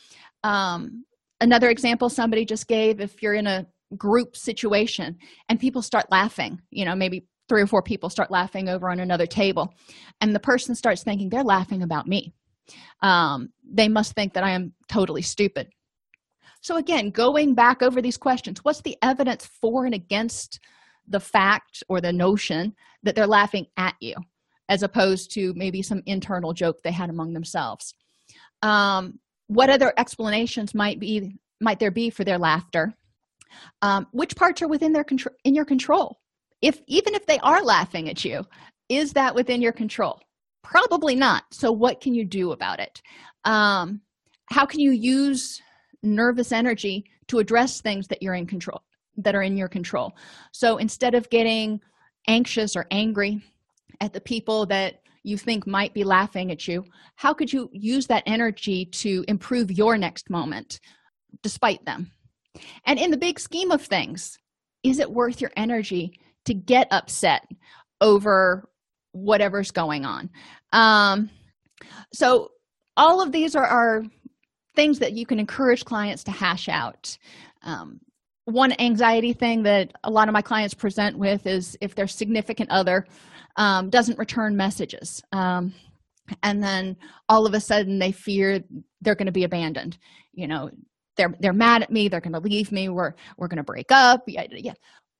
[0.42, 1.04] Um,
[1.40, 5.16] another example somebody just gave if you're in a group situation
[5.48, 9.00] and people start laughing you know maybe three or four people start laughing over on
[9.00, 9.74] another table
[10.20, 12.32] and the person starts thinking they're laughing about me.
[13.02, 15.68] Um, they must think that i am totally stupid.
[16.60, 20.60] So again going back over these questions what's the evidence for and against
[21.06, 24.14] the fact or the notion that they're laughing at you
[24.70, 27.94] as opposed to maybe some internal joke they had among themselves?
[28.62, 32.94] Um, what other explanations might be might there be for their laughter?
[33.82, 36.18] Um, which parts are within their control in your control
[36.64, 38.42] if even if they are laughing at you
[38.88, 40.20] is that within your control?
[40.62, 41.44] Probably not.
[41.52, 43.02] So what can you do about it?
[43.44, 44.00] Um,
[44.50, 45.60] how can you use
[46.02, 48.82] nervous energy to address things that you're in control
[49.18, 50.12] that are in your control?
[50.52, 51.80] So instead of getting
[52.28, 53.42] anxious or angry
[54.00, 56.84] at the people that you think might be laughing at you
[57.16, 60.80] how could you use that energy to improve your next moment
[61.42, 62.10] despite them?
[62.86, 64.38] And in the big scheme of things
[64.82, 66.12] is it worth your energy
[66.46, 67.42] to get upset
[68.00, 68.68] over
[69.12, 70.30] whatever's going on.
[70.72, 71.30] Um,
[72.12, 72.50] so
[72.96, 74.02] all of these are, are
[74.74, 77.16] things that you can encourage clients to hash out.
[77.62, 78.00] Um,
[78.46, 82.70] one anxiety thing that a lot of my clients present with is if their significant
[82.70, 83.06] other
[83.56, 85.72] um, doesn't return messages um,
[86.42, 86.96] and then
[87.28, 88.60] all of a sudden they fear
[89.00, 89.98] they're going to be abandoned.
[90.32, 90.70] You know
[91.16, 93.90] they're they're mad at me they're going to leave me we're we're going to break
[93.92, 94.72] up yeah, yeah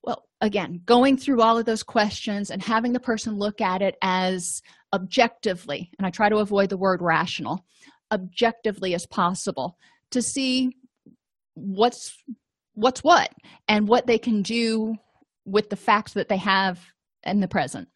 [0.04, 3.96] well again going through all of those questions and having the person look at it
[4.02, 4.62] as
[4.92, 7.64] objectively and i try to avoid the word rational
[8.12, 9.76] objectively as possible
[10.10, 10.76] to see
[11.54, 12.16] what's
[12.74, 13.30] what's what
[13.68, 14.94] and what they can do
[15.44, 16.80] with the facts that they have
[17.24, 17.88] in the present.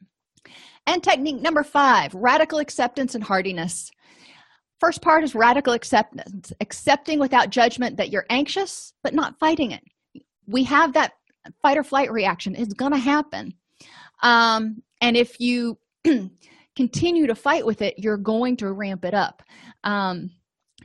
[0.87, 3.91] And technique number five radical acceptance and hardiness.
[4.81, 9.83] First part is radical acceptance accepting without judgment that you're anxious but not fighting it.
[10.47, 11.13] We have that
[11.63, 13.55] fight or flight reaction is going to happen.
[14.23, 15.79] Um, and if you
[16.77, 19.43] continue to fight with it you're going to ramp it up.
[19.85, 20.31] Um,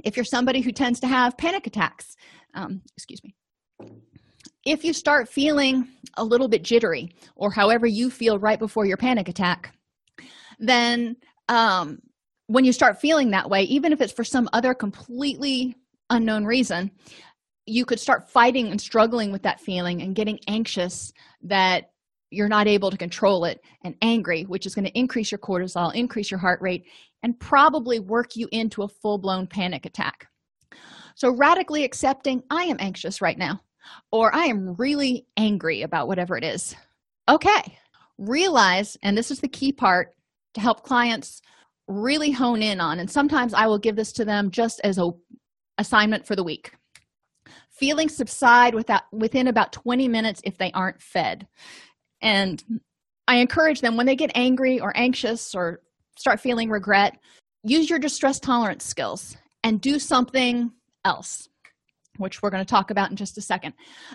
[0.03, 2.15] if you're somebody who tends to have panic attacks
[2.55, 3.35] um, excuse me.
[4.65, 8.97] If you start feeling a little bit jittery or however you feel right before your
[8.97, 9.75] panic attack
[10.59, 11.15] then
[11.49, 11.99] um,
[12.47, 15.75] when you start feeling that way even if it's for some other completely
[16.09, 16.91] unknown reason
[17.65, 21.91] you could start fighting and struggling with that feeling and getting anxious that
[22.29, 25.93] you're not able to control it and angry which is going to increase your cortisol
[25.93, 26.85] increase your heart rate
[27.21, 30.27] and probably work you into a full-blown panic attack.
[31.15, 33.61] So radically accepting i am anxious right now
[34.11, 36.75] or i am really angry about whatever it is.
[37.29, 37.77] Okay
[38.17, 40.15] realize and this is the key part
[40.53, 41.41] to help clients
[41.87, 45.09] really hone in on and sometimes i will give this to them just as a
[45.79, 46.73] assignment for the week
[47.73, 51.47] feelings subside without within about 20 minutes if they aren't fed.
[52.21, 52.63] And
[53.27, 55.81] i encourage them when they get angry or anxious or
[56.17, 57.17] start feeling regret
[57.63, 60.69] use your distress tolerance skills and do something
[61.05, 61.47] else
[62.17, 63.73] which we're going to talk about in just a second.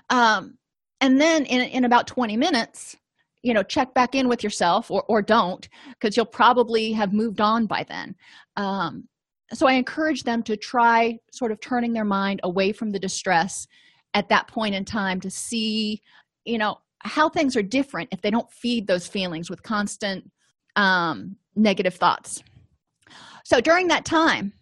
[0.09, 0.57] Um,
[1.01, 2.97] and then in, in about 20 minutes
[3.43, 7.41] you know check back in with yourself or, or don't because you'll probably have moved
[7.41, 8.15] on by then.
[8.57, 9.09] Um,
[9.53, 13.67] so i encourage them to try sort of turning their mind away from the distress
[14.15, 16.01] at that point in time to see
[16.45, 20.31] you know how things are different if they don't feed those feelings with constant
[20.77, 22.43] um, negative thoughts.
[23.45, 24.53] So during that time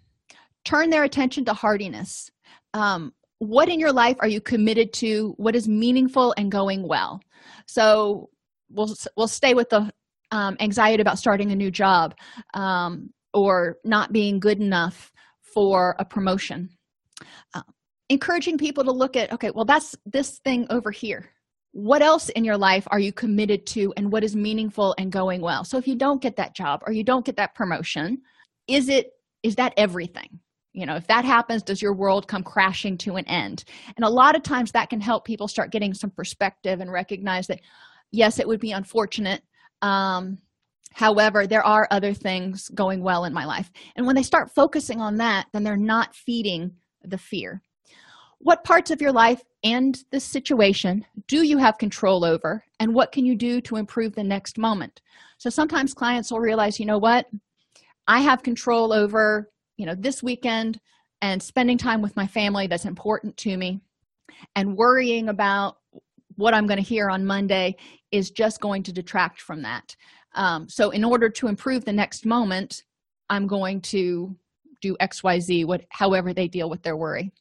[0.64, 2.30] turn their attention to hardiness.
[2.74, 5.34] Um, what in your life are you committed to?
[5.36, 7.20] What is meaningful and going well?
[7.66, 8.30] So
[8.70, 9.92] we'll we'll stay with the
[10.32, 12.14] um, anxiety about starting a new job.
[12.54, 16.70] Um, or not being good enough for a promotion.
[17.52, 17.60] Uh,
[18.08, 21.28] encouraging people to look at okay well that's this thing over here.
[21.72, 25.42] What else in your life are you committed to and what is meaningful and going
[25.42, 25.64] well?
[25.64, 28.22] So if you don't get that job or you don't get that promotion
[28.66, 29.10] is it
[29.42, 30.40] is that everything?
[30.72, 33.64] You know if that happens does your world come crashing to an end?
[33.96, 37.46] And a lot of times that can help people start getting some perspective and recognize
[37.48, 37.60] that
[38.12, 39.42] yes it would be unfortunate
[39.82, 40.38] um,
[40.96, 43.70] however there are other things going well in my life.
[43.96, 46.72] And when they start focusing on that then they're not feeding
[47.04, 47.60] the fear.
[48.38, 53.12] What parts of your life and the situation do you have control over and what
[53.12, 55.02] can you do to improve the next moment?
[55.36, 57.26] So sometimes clients will realize you know what?
[58.08, 60.80] I have control over you know this weekend
[61.20, 63.82] and spending time with my family that's important to me.
[64.54, 65.76] And worrying about
[66.36, 67.74] what i'm going to hear on monday
[68.12, 69.96] is just going to detract from that
[70.36, 72.84] um, so in order to improve the next moment
[73.28, 74.36] i'm going to
[74.80, 77.32] do xyz what however they deal with their worry.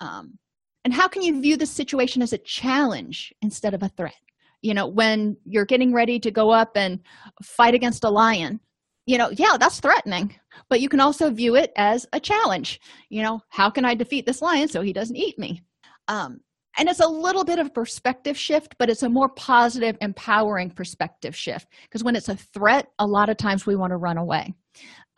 [0.00, 0.38] Um,
[0.84, 4.14] and how can you view the situation as a challenge instead of a threat?
[4.62, 7.00] You know when you're getting ready to go up and
[7.42, 8.60] fight against a lion
[9.06, 10.34] you know yeah that's threatening
[10.70, 12.80] but you can also view it as a challenge.
[13.08, 15.62] You know how can i defeat this lion so he doesn't eat me?
[16.08, 16.40] Um,
[16.78, 21.34] and it's a little bit of perspective shift but it's a more positive empowering perspective
[21.34, 21.68] shift.
[21.82, 24.54] Because when it's a threat a lot of times we want to run away.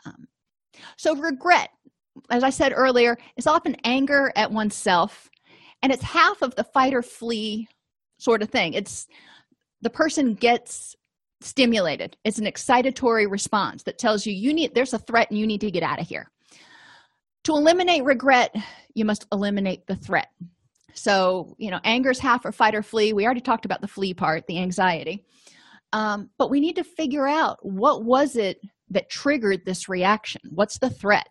[0.05, 0.27] Um,
[0.97, 1.71] so regret
[2.31, 5.29] as i said earlier is often anger at oneself
[5.83, 7.69] and it's half of the fight or flee
[8.19, 8.75] sort of thing.
[8.75, 9.07] It's
[9.83, 10.97] the person gets
[11.41, 12.17] stimulated.
[12.25, 15.61] It's an excitatory response that tells you you need there's a threat and you need
[15.61, 16.31] to get out of here.
[17.45, 18.55] To eliminate regret
[18.95, 20.29] you must eliminate the threat
[20.97, 23.13] so you know anger's half or fight or flee.
[23.13, 25.25] We already talked about the flee part the anxiety.
[25.93, 30.43] Um, but we need to figure out what was it that triggered this reaction?
[30.51, 31.29] What's the threat?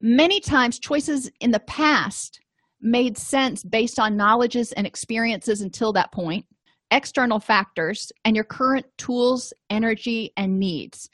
[0.00, 2.40] Many times choices in the past
[2.80, 6.44] made sense based on knowledges and experiences until that point
[6.90, 11.08] external factors and your current tools energy and needs.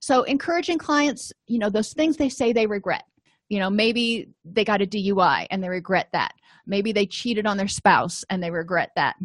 [0.00, 3.04] So encouraging clients you know those things they say they regret
[3.50, 6.32] you know maybe they got a dui and they regret that.
[6.66, 9.16] Maybe they cheated on their spouse and they regret that.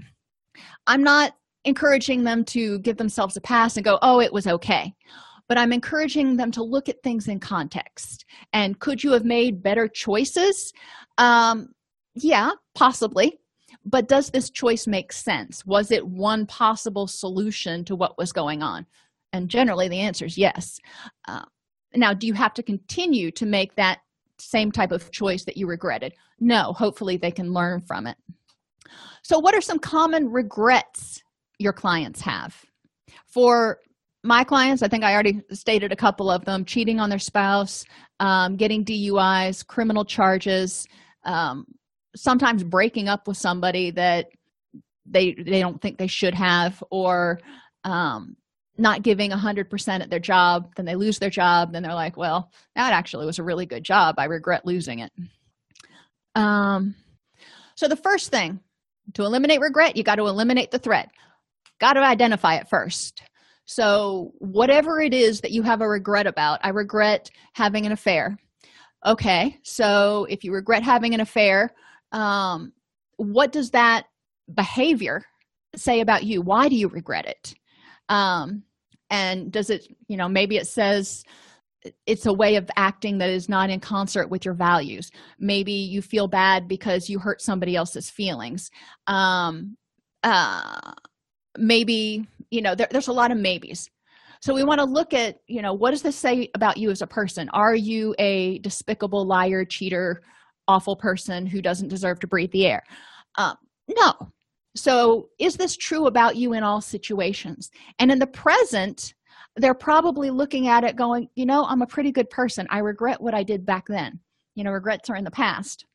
[0.88, 4.94] I'm not encouraging them to give themselves a pass and go oh it was okay.
[5.48, 8.26] But i'm encouraging them to look at things in context.
[8.52, 10.74] And could you have made better choices?
[11.18, 11.70] Um
[12.16, 13.40] yeah possibly.
[13.86, 15.64] But does this choice make sense?
[15.68, 18.88] Was it one possible solution to what was going on?
[19.34, 20.80] And generally the answer is yes.
[21.28, 21.44] Uh,
[21.94, 24.00] now do you have to continue to make that
[24.40, 26.14] same type of choice that you regretted.
[26.40, 28.18] No hopefully they can learn from it.
[29.24, 31.24] So what are some common regrets
[31.58, 32.56] your clients have?
[33.28, 33.80] For
[34.26, 37.86] my clients i think i already stated a couple of them cheating on their spouse
[38.20, 40.88] um, getting duis criminal charges
[41.26, 41.66] um,
[42.16, 44.28] sometimes breaking up with somebody that
[45.06, 47.40] they they don't think they should have or
[47.84, 48.36] um,
[48.78, 52.52] not giving 100% at their job then they lose their job then they're like well
[52.76, 54.16] that actually was a really good job.
[54.18, 55.12] I regret losing it.
[56.36, 56.96] Um,
[57.76, 58.60] so the first thing
[59.14, 61.10] to eliminate regret you got to eliminate the threat.
[61.80, 63.22] Got to identify it first.
[63.66, 68.38] So whatever it is that you have a regret about i regret having an affair.
[69.06, 71.72] Okay so if you regret having an affair
[72.12, 72.74] um,
[73.18, 74.06] what does that
[74.54, 75.24] behavior
[75.76, 76.42] say about you?
[76.42, 77.54] Why do you regret it
[78.10, 78.64] um,
[79.10, 81.24] and does it you know maybe it says
[82.06, 85.12] it's a way of acting that is not in concert with your values.
[85.40, 88.70] Maybe you feel bad because you hurt somebody else's feelings.
[89.08, 89.78] Um
[90.24, 90.94] uh
[91.58, 93.90] maybe you know there, there's a lot of maybes.
[94.42, 97.02] So we want to look at you know what does this say about you as
[97.02, 97.50] a person?
[97.50, 100.22] Are you a despicable liar cheater
[100.68, 102.84] awful person who doesn't deserve to breathe the air?
[103.38, 103.56] Um,
[103.88, 104.14] no
[104.76, 107.72] so is this true about you in all situations?
[108.00, 109.14] And in the present
[109.58, 112.68] they're probably looking at it going you know i'm a pretty good person.
[112.70, 114.20] I regret what i did back then.
[114.56, 115.86] You know regrets are in the past.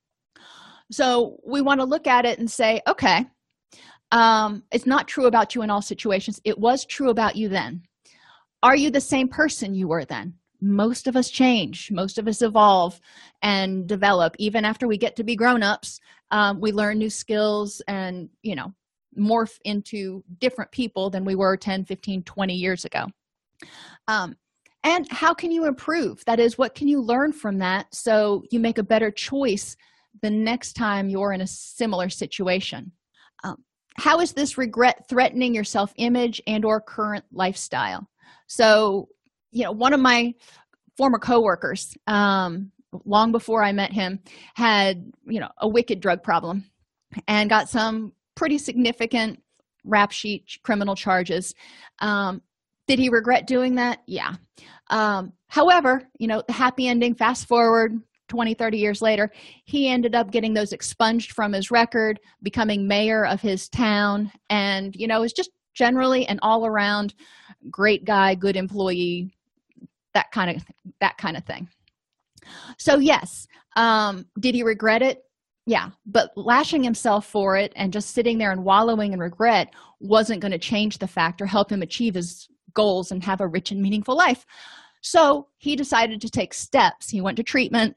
[0.91, 3.27] So we want to look at it and say okay
[4.13, 6.41] um, it's not true about you in all situations.
[6.45, 7.83] It was true about you then.
[8.63, 11.91] Are you the same person you were then most of us change.
[11.91, 13.01] Most of us evolve
[13.43, 14.35] and develop.
[14.39, 16.01] Even after we get to be grown-ups
[16.31, 18.73] um, we learn new skills and you know
[19.19, 23.07] morph into different people than we were 10 15 20 years ago.
[24.07, 24.37] Um,
[24.83, 26.25] and how can you improve?
[26.25, 29.77] That is what can you learn from that so you make a better choice
[30.23, 32.93] the next time you're in a similar situation?
[33.45, 33.57] Um,
[33.97, 38.09] how is this regret threatening your self-image and or current lifestyle?
[38.47, 39.09] So
[39.53, 40.33] you know one of my
[40.97, 42.71] former coworkers um
[43.05, 44.19] long before i met him
[44.55, 46.65] had you know a wicked drug problem
[47.27, 49.43] and got some pretty significant
[49.85, 51.55] rap sheet criminal charges.
[52.01, 52.43] Um
[52.87, 54.01] did he regret doing that?
[54.07, 54.35] Yeah.
[54.89, 57.93] Um however you know the happy ending fast forward
[58.29, 59.31] 20 30 years later
[59.65, 64.95] he ended up getting those expunged from his record becoming mayor of his town and
[64.95, 67.15] you know is just generally an all around
[67.71, 69.35] great guy good employee
[70.15, 70.65] that kind of
[71.01, 71.69] that kind of thing.
[72.79, 73.47] So yes
[73.77, 75.23] um did he regret it?
[75.67, 80.41] Yeah but lashing himself for it and just sitting there and wallowing in regret wasn't
[80.41, 83.71] going to change the fact or help him achieve his goals and have a rich
[83.71, 84.47] and meaningful life.
[85.03, 87.09] So he decided to take steps.
[87.11, 87.97] He went to treatment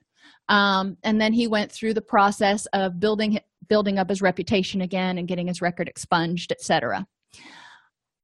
[0.49, 3.39] um, and then he went through the process of building
[3.70, 7.07] building up his reputation again and getting his record expunged etc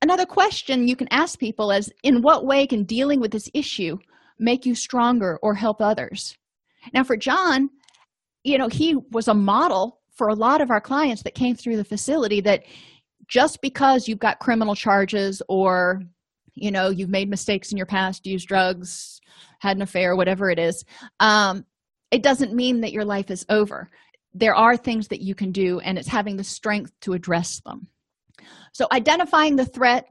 [0.01, 3.97] another question you can ask people is in what way can dealing with this issue
[4.39, 6.37] make you stronger or help others?
[6.93, 7.69] Now for john
[8.43, 11.77] you know he was a model for a lot of our clients that came through
[11.77, 12.63] the facility that
[13.27, 16.01] just because you've got criminal charges or
[16.55, 19.19] you know you've made mistakes in your past used drugs
[19.59, 20.85] had an affair whatever it is
[21.19, 21.65] um,
[22.11, 23.89] it doesn't mean that your life is over.
[24.33, 27.87] There are things that you can do and it's having the strength to address them
[28.73, 30.05] so identifying the threat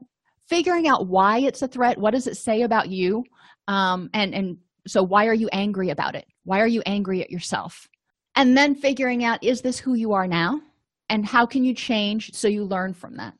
[0.47, 3.23] figuring out why it's a threat what does it say about you
[3.67, 4.57] um, and and
[4.87, 6.25] so why are you angry about it?
[6.43, 7.87] Why are you angry at yourself?
[8.35, 10.61] And then figuring out is this who you are now?
[11.09, 13.33] And how can you change so you learn from that?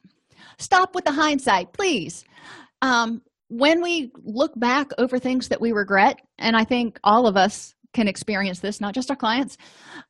[0.57, 2.23] Stop with the hindsight please.
[2.81, 7.35] Um, when we look back over things that we regret and i think all of
[7.35, 9.57] us can experience this not just our clients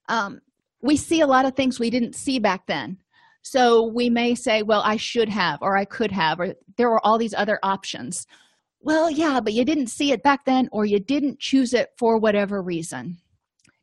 [0.10, 0.42] um,
[0.82, 2.98] we see a lot of things we didn't see back then
[3.42, 7.06] so we may say well i should have or i could have or there were
[7.06, 8.26] all these other options.
[8.82, 12.18] Well yeah but you didn't see it back then or you didn't choose it for
[12.18, 13.18] whatever reason.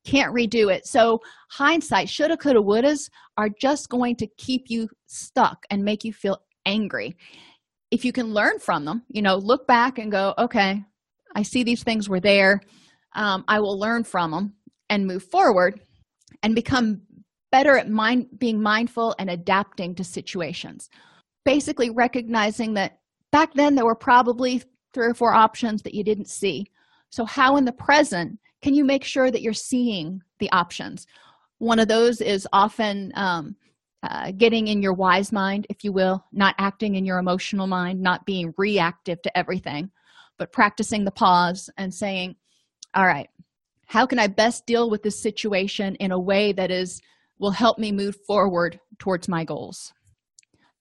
[0.04, 0.86] Can't redo it.
[0.86, 6.12] So hindsight shoulda coulda wouldas are just going to keep you stuck and make you
[6.12, 7.16] feel angry.
[7.90, 10.82] If you can learn from them you know look back and go okay
[11.34, 12.61] i see these things were there.
[13.14, 14.54] Um, i will learn from them
[14.88, 15.80] and move forward
[16.42, 17.02] and become
[17.53, 20.90] better at mind being mindful and adapting to situations.
[21.44, 22.99] Basically recognizing that
[23.32, 26.66] back then there were probably three or four options that you didn't see.
[27.11, 31.07] So how in the present can you make sure that you're seeing the options?
[31.59, 33.57] One of those is often um,
[34.03, 38.01] uh, getting in your wise mind if you will not acting in your emotional mind
[38.01, 39.90] not being reactive to everything
[40.38, 42.36] but practicing the pause and saying
[42.94, 43.28] all right
[43.86, 47.01] how can i best deal with this situation in a way that is
[47.39, 49.93] will help me move forward towards my goals.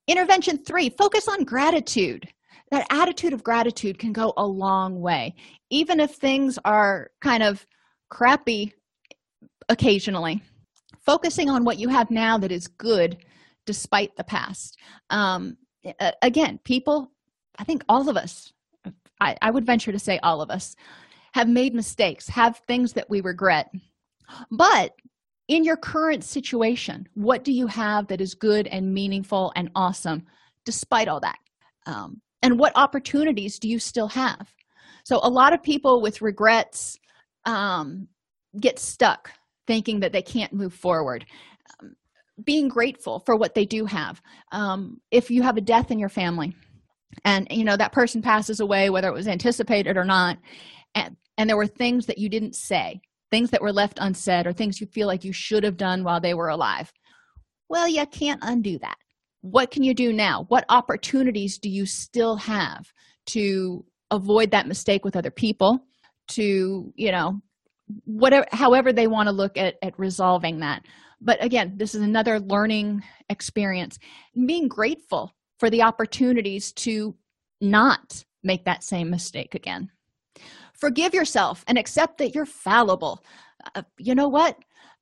[0.08, 2.28] Intervention three focus on gratitude.
[2.72, 5.36] That attitude of gratitude can go a long way
[5.70, 7.66] even if things are kind of
[8.10, 8.74] crappy
[9.70, 10.41] occasionally.
[11.06, 13.18] Focusing on what you have now that is good
[13.66, 14.78] despite the past.
[15.10, 15.58] Um,
[16.24, 17.12] again people
[17.60, 18.51] i think all of us
[19.22, 20.76] I, I would venture to say all of us
[21.34, 23.70] have made mistakes have things that we regret.
[24.51, 24.93] But
[25.48, 30.24] in your current situation what do you have that is good and meaningful and awesome
[30.66, 31.38] despite all that?
[31.86, 34.52] Um, and what opportunities do you still have?
[35.04, 36.98] So a lot of people with regrets
[37.46, 38.08] um,
[38.60, 39.32] get stuck
[39.68, 41.26] thinking that they can't move forward.
[41.80, 41.96] Um,
[42.43, 44.22] being grateful for what they do have.
[44.52, 46.56] Um, if you have a death in your family
[47.24, 50.38] and you know that person passes away whether it was anticipated or not
[50.96, 53.00] and and there were things that you didn't say
[53.36, 56.22] things that were left unsaid or things you feel like you should have done while
[56.22, 56.94] they were alive.
[57.68, 58.96] Well you can't undo that.
[59.42, 60.46] What can you do now?
[60.48, 62.86] What opportunities do you still have
[63.32, 65.80] to avoid that mistake with other people
[66.30, 67.42] to you know
[68.06, 70.84] whatever however they want to look at at resolving that?
[71.20, 74.00] But again this is another learning experience.
[74.34, 77.18] Being grateful for the opportunities to
[77.60, 79.90] not make that same mistake again
[80.80, 83.23] forgive yourself and accept that you're fallible.
[83.73, 84.57] Uh, you know what?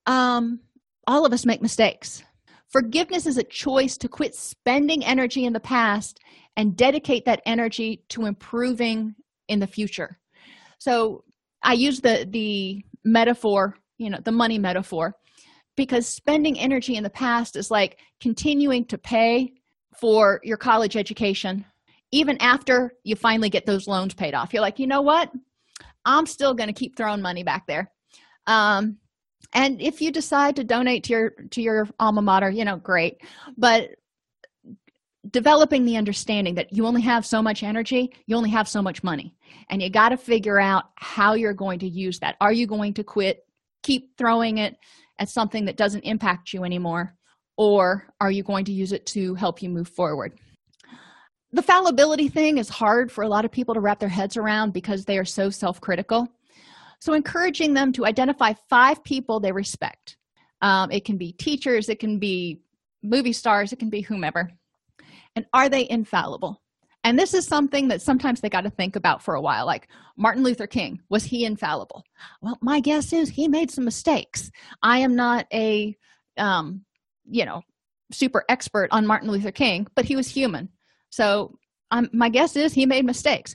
[0.05, 0.59] Um
[1.05, 2.23] all of us make mistakes.
[2.69, 6.19] Forgiveness is a choice to quit spending energy in the past
[6.55, 9.15] and dedicate that energy to improving
[9.47, 10.17] in the future.
[10.79, 11.23] So
[11.63, 15.15] i use the the metaphor you know the money metaphor
[15.75, 19.51] because spending energy in the past is like continuing to pay
[19.99, 21.65] for your college education
[22.11, 24.53] even after you finally get those loans paid off.
[24.53, 25.31] You're like you know what
[26.05, 27.91] i'm still going to keep throwing money back there.
[28.47, 28.97] Um,
[29.53, 33.21] and if you decide to donate to your to your alma mater you know great.
[33.57, 33.91] But
[35.29, 39.03] developing the understanding that you only have so much energy you only have so much
[39.03, 39.35] money.
[39.69, 42.35] And you got to figure out how you're going to use that.
[42.41, 43.45] Are you going to quit
[43.83, 44.75] keep throwing it
[45.19, 47.15] at something that doesn't impact you anymore
[47.57, 50.33] or are you going to use it to help you move forward
[51.53, 54.73] the fallibility thing is hard for a lot of people to wrap their heads around
[54.73, 56.27] because they are so self-critical.
[56.99, 60.17] So encouraging them to identify five people they respect.
[60.61, 62.61] Um, it can be teachers it can be
[63.03, 64.51] movie stars it can be whomever.
[65.35, 66.61] And are they infallible?
[67.03, 69.89] And this is something that sometimes they got to think about for a while like
[70.17, 72.03] martin luther king was he infallible?
[72.41, 74.49] Well my guess is he made some mistakes.
[74.81, 75.95] I am not a
[76.37, 76.83] um
[77.29, 77.61] you know
[78.11, 80.69] super expert on martin luther king but he was human
[81.13, 81.57] so
[81.91, 83.53] um, my guess is he made mistakes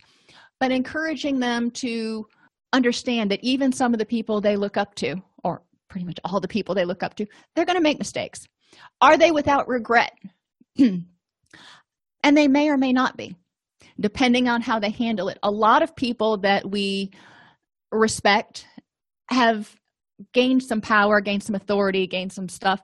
[0.60, 2.26] but encouraging them to
[2.72, 6.40] understand that even some of the people they look up to or pretty much all
[6.40, 8.46] the people they look up to they're going to make mistakes.
[9.00, 10.12] Are they without regret?
[12.24, 13.36] And they may or may not be
[14.00, 15.38] depending on how they handle it.
[15.44, 17.12] A lot of people that we
[17.92, 18.66] respect
[19.30, 19.74] have
[20.32, 22.80] gained some power gained some authority gained some stuff.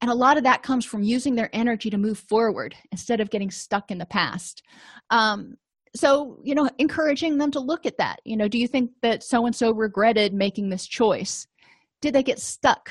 [0.00, 3.30] And a lot of that comes from using their energy to move forward instead of
[3.30, 4.62] getting stuck in the past.
[5.10, 5.56] Um,
[5.96, 8.20] so you know encouraging them to look at that.
[8.24, 11.46] You know do you think that so and so regretted making this choice?
[12.00, 12.90] Did they get stuck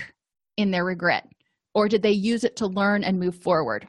[0.58, 1.28] in their regret?
[1.74, 3.88] Or did they use it to learn and move forward?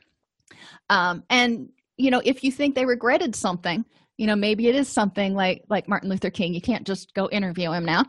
[0.90, 3.84] Um, and you know if you think they regretted something
[4.18, 6.54] you know maybe it is something like like martin luther king.
[6.54, 8.04] You can't just go interview him now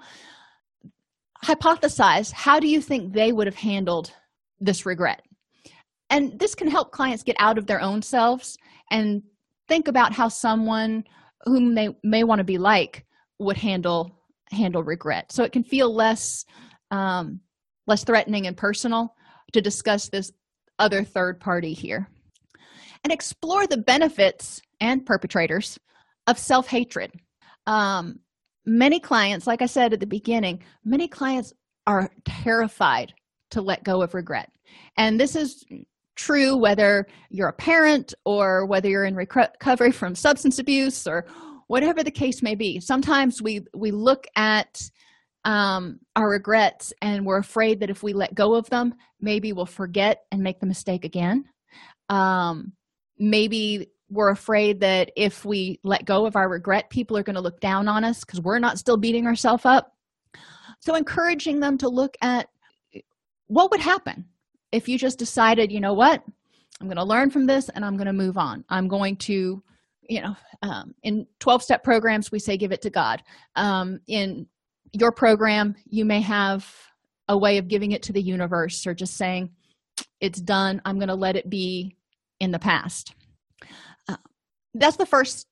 [1.49, 4.13] hypothesize how do you think they would have handled
[4.59, 5.21] this regret?
[6.09, 8.57] And this can help clients get out of their own selves
[8.91, 9.21] and
[9.67, 11.03] think about how someone
[11.43, 13.05] whom they may want to be like
[13.39, 14.15] would handle
[14.51, 15.31] handle regret.
[15.31, 16.45] So it can feel less
[16.91, 17.39] um,
[17.87, 19.15] less threatening and personal
[19.53, 20.31] to discuss this
[20.79, 22.07] other third party here.
[23.03, 25.79] And explore the benefits and perpetrators
[26.27, 27.11] of self-hatred.
[27.65, 28.19] Um,
[28.69, 31.53] many clients like i said at the beginning many clients
[31.89, 33.13] are terrified
[33.49, 34.51] to let go of regret.
[34.97, 35.65] And this is
[36.15, 41.25] true whether you're a parent or whether you're in recovery from substance abuse or
[41.67, 42.79] whatever the case may be.
[42.79, 44.81] Sometimes we we look at
[45.45, 49.65] um, our regrets and we're afraid that if we let go of them maybe we'll
[49.65, 51.45] forget and make the mistake again.
[52.09, 52.73] Um,
[53.17, 57.41] maybe we're afraid that if we let go of our regret people are going to
[57.41, 59.95] look down on us because we're not still beating ourselves up.
[60.79, 62.47] So encouraging them to look at
[63.47, 64.25] what would happen
[64.71, 66.23] if you just decided you know what?
[66.81, 68.63] I'm going to learn from this and i'm going to move on.
[68.69, 69.61] I'm going to
[70.09, 73.21] you know um, in 12 step programs we say give it to god.
[73.55, 74.47] Um, in
[74.93, 76.67] your program you may have
[77.27, 79.51] a way of giving it to the universe or just saying
[80.19, 80.81] it's done.
[80.83, 81.95] I'm going to let it be
[82.39, 83.13] in the past
[84.79, 85.47] that's the first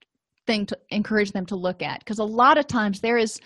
[0.45, 3.39] thing to encourage them to look at because a lot of times there is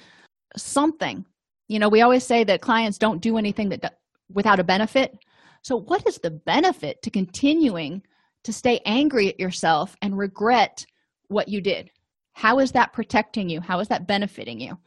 [0.55, 1.25] something.
[1.67, 3.97] You know we always say that clients don't do anything that
[4.34, 5.17] without a benefit.
[5.63, 8.01] So what is the benefit to continuing
[8.43, 10.86] to stay angry at yourself and regret
[11.27, 11.91] what you did?
[12.34, 13.61] How is that protecting you?
[13.61, 14.77] How is that benefiting you?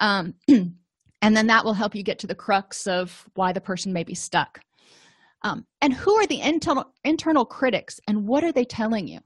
[0.00, 3.92] Um, and then that will help you get to the crux of why the person
[3.92, 4.60] may be stuck.
[5.42, 9.20] Um, and who are the internal internal critics and what are they telling you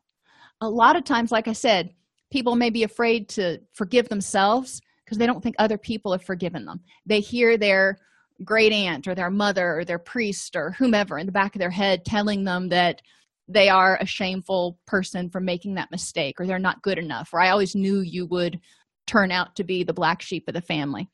[0.62, 1.90] a lot of times like i said
[2.32, 6.64] people may be afraid to forgive themselves because they don't think other people have forgiven
[6.64, 6.80] them.
[7.04, 7.98] They hear their
[8.42, 11.70] great aunt or their mother or their priest or whomever in the back of their
[11.70, 13.02] head telling them that
[13.46, 17.40] they are a shameful person for making that mistake or they're not good enough or
[17.40, 18.58] i always knew you would
[19.06, 21.10] turn out to be the black sheep of the family.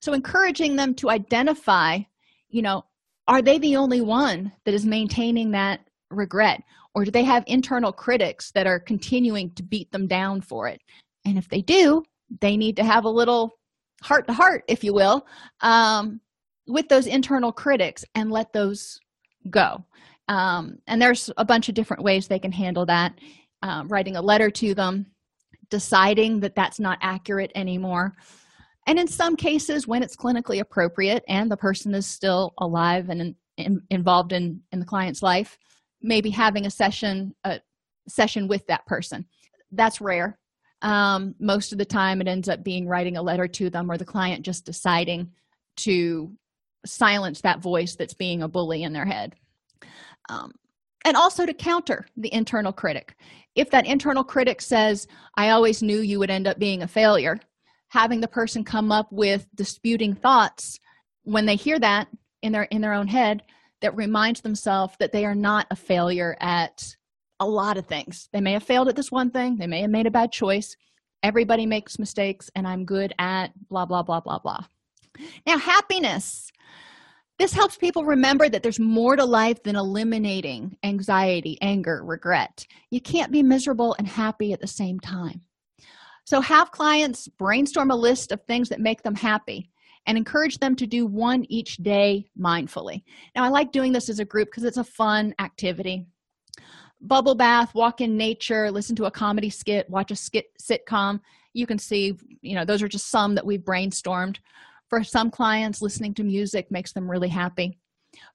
[0.00, 1.98] So encouraging them to identify
[2.48, 2.84] you know
[3.26, 6.62] are they the only one that is maintaining that regret
[6.98, 10.80] or do they have internal critics that are continuing to beat them down for it?
[11.24, 12.02] And if they do
[12.40, 13.58] they need to have a little
[14.02, 15.26] heart to heart if you will
[15.60, 16.20] um,
[16.66, 18.98] with those internal critics and let those
[19.48, 19.84] go.
[20.28, 23.14] Um, and there's a bunch of different ways they can handle that.
[23.62, 25.06] Um, writing a letter to them
[25.70, 28.14] deciding that that's not accurate anymore.
[28.86, 33.20] And in some cases when it's clinically appropriate and the person is still alive and
[33.20, 35.58] in, in, involved in in the client's life
[36.02, 37.60] maybe having a session a
[38.08, 39.26] session with that person.
[39.72, 40.38] That's rare.
[40.80, 43.98] Um, most of the time it ends up being writing a letter to them or
[43.98, 45.30] the client just deciding
[45.78, 46.32] to
[46.86, 49.34] silence that voice that's being a bully in their head.
[50.28, 50.52] Um,
[51.04, 53.16] and also to counter the internal critic.
[53.54, 57.40] If that internal critic says i always knew you would end up being a failure
[57.88, 60.78] having the person come up with disputing thoughts
[61.24, 62.08] when they hear that
[62.42, 63.42] in their in their own head
[63.80, 66.96] that reminds themselves that they are not a failure at
[67.40, 68.28] a lot of things.
[68.32, 69.56] They may have failed at this one thing.
[69.56, 70.76] They may have made a bad choice.
[71.22, 74.64] Everybody makes mistakes and i'm good at blah blah blah blah blah.
[75.46, 76.50] Now happiness.
[77.38, 82.66] This helps people remember that there's more to life than eliminating anxiety, anger, regret.
[82.90, 85.42] You can't be miserable and happy at the same time.
[86.24, 89.70] So, have clients brainstorm a list of things that make them happy
[90.08, 93.04] and encourage them to do one each day mindfully.
[93.36, 96.06] Now, I like doing this as a group because it's a fun activity.
[97.00, 101.20] Bubble bath, walk in nature, listen to a comedy skit, watch a skit sitcom.
[101.52, 104.38] You can see, you know, those are just some that we've brainstormed
[104.88, 107.78] for some clients listening to music makes them really happy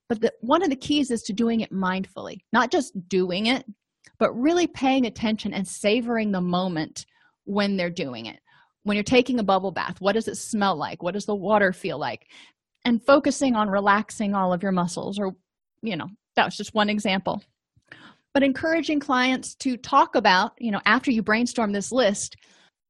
[0.09, 3.65] but the, one of the keys is to doing it mindfully not just doing it
[4.19, 7.05] but really paying attention and savoring the moment
[7.45, 8.39] when they're doing it
[8.83, 11.01] when you're taking a bubble bath what does it smell like?
[11.01, 12.27] What does the water feel like?
[12.85, 15.35] And focusing on relaxing all of your muscles or
[15.81, 17.41] you know that was just one example.
[18.33, 22.35] But encouraging clients to talk about you know after you brainstorm this list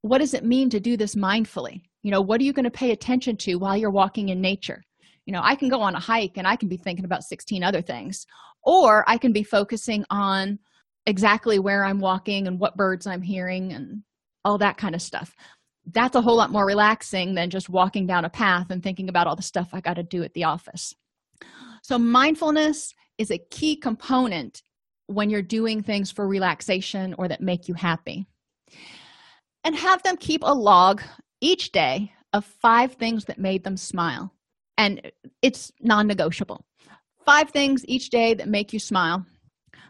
[0.02, 1.82] what does it mean to do this mindfully?
[2.02, 4.84] You know what are you going to pay attention to while you're walking in nature?
[5.26, 7.64] You know i can go on a hike and i can be thinking about 16
[7.64, 8.26] other things
[8.64, 10.60] or i can be focusing on
[11.06, 14.04] exactly where i'm walking and what birds i'm hearing and
[14.44, 15.34] all that kind of stuff
[15.92, 19.28] that's a whole lot more relaxing than just walking down a path and thinking about
[19.28, 20.94] all the stuff i got to do at the office.
[21.82, 24.64] So mindfulness is a key component
[25.08, 28.26] when you're doing things for relaxation or that make you happy.
[29.66, 31.02] And have them keep a log
[31.42, 34.34] each day of five things that made them smile.
[34.78, 35.12] And
[35.42, 36.66] it's non-negotiable.
[37.26, 39.26] Five things each day that make you smile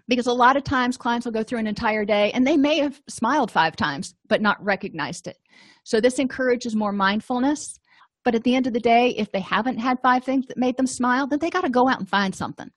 [0.07, 2.79] because a lot of times clients will go through an entire day and they may
[2.79, 5.37] have smiled five times but not recognized it.
[5.83, 7.79] So this encourages more mindfulness.
[8.25, 10.77] But at the end of the day if they haven't had five things that made
[10.77, 12.69] them smile then they got to go out and find something.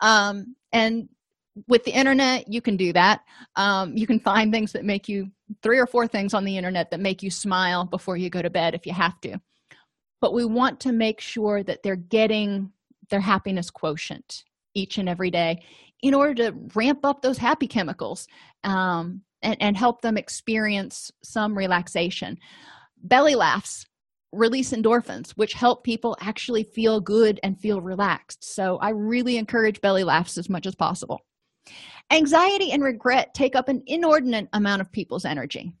[0.00, 1.08] Um, and
[1.68, 3.20] with the internet you can do that.
[3.56, 5.30] Um, you can find things that make you
[5.62, 8.50] three or four things on the internet that make you smile before you go to
[8.50, 9.38] bed if you have to.
[10.20, 12.72] But we want to make sure that they're getting
[13.10, 14.44] their happiness quotient
[14.74, 15.62] each and every day
[16.04, 18.28] in order to ramp up those happy chemicals
[18.62, 22.36] um, and, and help them experience some relaxation.
[23.02, 23.86] Belly laughs
[24.30, 28.44] release endorphins which help people actually feel good and feel relaxed.
[28.44, 31.20] So i really encourage belly laughs as much as possible.
[32.10, 35.72] Anxiety and regret take up an inordinate amount of people's energy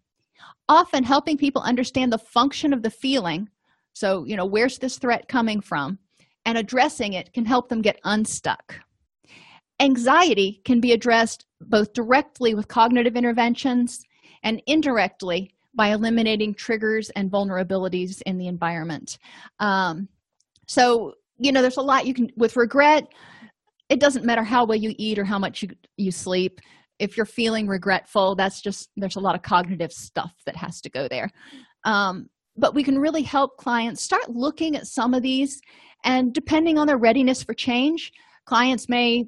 [0.68, 3.48] often helping people understand the function of the feeling.
[3.92, 5.98] So you know where's this threat coming from?
[6.46, 8.80] And addressing it can help them get unstuck
[9.84, 14.04] anxiety can be addressed both directly with cognitive interventions
[14.42, 19.18] and indirectly by eliminating triggers and vulnerabilities in the environment.
[19.60, 20.08] Um,
[20.66, 23.08] so you know there's a lot you can with regret
[23.90, 25.68] it doesn't matter how well you eat or how much you,
[25.98, 26.60] you sleep.
[26.98, 30.90] If you're feeling regretful that's just there's a lot of cognitive stuff that has to
[30.90, 31.28] go there.
[31.84, 35.60] Um, but we can really help clients start looking at some of these
[36.04, 38.12] and depending on their readiness for change
[38.46, 39.24] clients may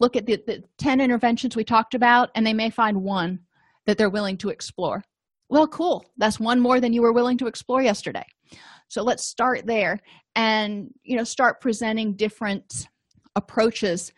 [0.00, 3.40] look at the, the 10 interventions we talked about and they may find one
[3.86, 5.02] that they're willing to explore.
[5.48, 6.04] Well cool.
[6.18, 8.24] That's one more than you were willing to explore yesterday.
[8.88, 10.00] So let's start there
[10.34, 12.88] and you know start presenting different
[13.36, 14.12] approaches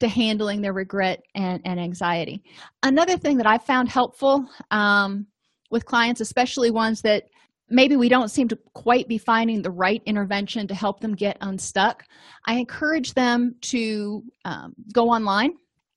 [0.00, 2.42] to handling their regret and, and anxiety.
[2.82, 5.26] Another thing that i found helpful um,
[5.70, 7.24] with clients especially ones that
[7.68, 11.36] maybe we don't seem to quite be finding the right intervention to help them get
[11.40, 12.04] unstuck.
[12.46, 15.54] I encourage them to um, go online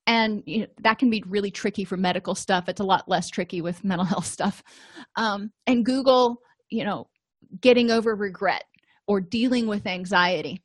[0.08, 2.68] and you know, that can be really tricky for medical stuff.
[2.68, 4.64] It's a lot less tricky with mental health stuff.
[5.16, 7.08] Um, and google you know
[7.62, 8.64] getting over regret
[9.08, 10.62] or dealing with anxiety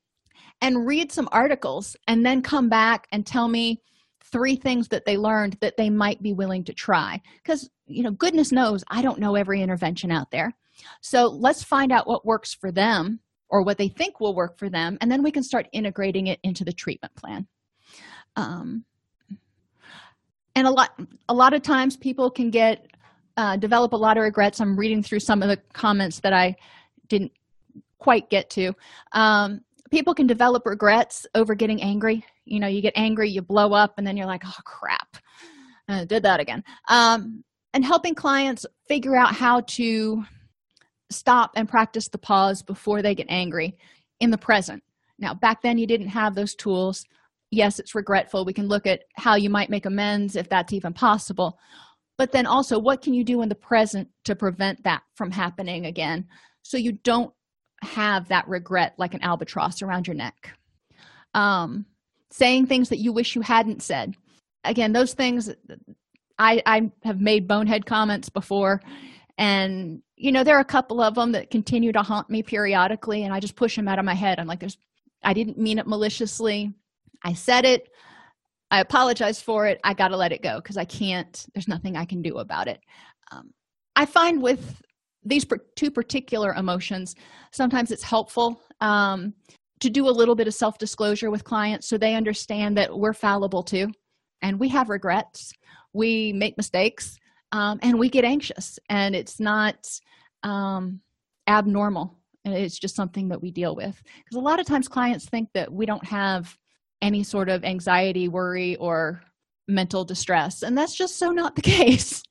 [0.61, 3.81] and read some articles and then come back and tell me
[4.23, 7.21] three things that they learned that they might be willing to try.
[7.43, 10.53] Because you know goodness knows i don't know every intervention out there
[11.01, 14.69] so let's find out what works for them or what they think will work for
[14.69, 17.47] them and then we can start integrating it into the treatment plan.
[18.37, 18.85] Um,
[20.55, 20.99] and a lot
[21.29, 22.87] a lot of times people can get
[23.37, 24.61] uh, develop a lot of regrets.
[24.61, 26.55] I'm reading through some of the comments that i
[27.09, 27.33] didn't
[27.99, 28.73] quite get to.
[29.13, 29.61] Um,
[29.91, 32.25] people can develop regrets over getting angry.
[32.45, 35.17] You know you get angry you blow up and then you're like oh crap.
[35.89, 36.65] I did that again.
[36.89, 37.45] Um,
[37.75, 40.25] and helping clients figure out how to
[41.11, 43.77] stop and practice the pause before they get angry
[44.21, 44.83] in the present.
[45.19, 47.05] Now back then you didn't have those tools.
[47.51, 48.45] Yes it's regretful.
[48.45, 51.59] We can look at how you might make amends if that's even possible.
[52.17, 55.87] But then also what can you do in the present to prevent that from happening
[55.87, 56.27] again
[56.63, 57.33] so you don't
[57.83, 60.57] have that regret like an albatross around your neck?
[61.35, 61.87] Um
[62.31, 64.15] saying things that you wish you hadn't said.
[64.65, 65.51] Again those things
[66.39, 68.81] i i have made bonehead comments before
[69.39, 73.25] and you know there are a couple of them that continue to haunt me periodically
[73.25, 74.39] and i just push them out of my head.
[74.39, 74.79] I'm like there's
[75.23, 76.73] i didn't mean it maliciously.
[77.25, 77.89] I said it.
[78.71, 79.81] I apologize for it.
[79.83, 81.47] I gotta let it go because i can't.
[81.55, 82.81] There's nothing i can do about it.
[83.33, 83.53] Um,
[83.97, 84.83] i find with
[85.27, 87.15] these two particular emotions
[87.51, 89.33] sometimes it's helpful um,
[89.81, 93.63] to do a little bit of self-disclosure with clients so they understand that we're fallible
[93.63, 93.91] too
[94.45, 95.53] and we have regrets.
[95.95, 97.17] We make mistakes
[97.55, 99.77] um, and we get anxious and it's not
[100.43, 101.01] um,
[101.47, 102.19] abnormal.
[102.45, 104.03] It's just something that we deal with.
[104.19, 106.59] Because a lot of times clients think that we don't have
[107.01, 109.23] any sort of anxiety worry or
[109.69, 112.25] mental distress and that's just so not the case.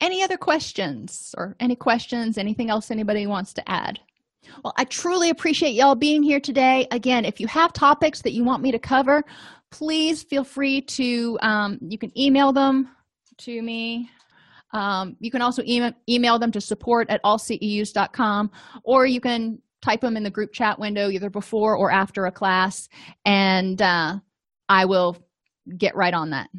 [0.00, 4.00] Any other questions or any questions anything else anybody wants to add?
[4.64, 6.88] Well i truly appreciate y'all being here today.
[6.90, 9.22] Again if you have topics that you want me to cover
[9.70, 12.88] please feel free to um, you can email them
[13.38, 14.10] to me
[14.74, 18.50] um, you can also email, email them to support at allceus.com
[18.84, 22.32] or you can type them in the group chat window either before or after a
[22.32, 22.88] class
[23.24, 24.16] and uh,
[24.68, 25.16] i will
[25.76, 26.50] get right on that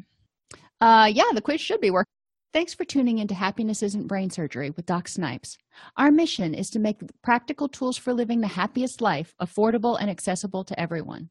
[0.80, 2.10] uh, yeah the quiz should be working
[2.52, 5.56] Thanks for tuning in to Happiness Isn't Brain Surgery with Doc Snipes.
[5.96, 10.64] Our mission is to make practical tools for living the happiest life affordable and accessible
[10.64, 11.30] to everyone.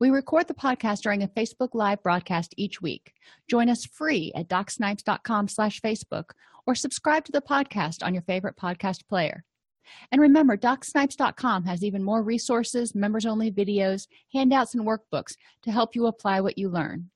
[0.00, 3.12] We record the podcast during a Facebook Live broadcast each week.
[3.48, 6.30] Join us free at docsnipes.com slash Facebook
[6.66, 9.44] or subscribe to the podcast on your favorite podcast player.
[10.12, 16.06] And remember, docsnipes.com has even more resources, members-only videos, handouts, and workbooks to help you
[16.06, 17.10] apply what you learn.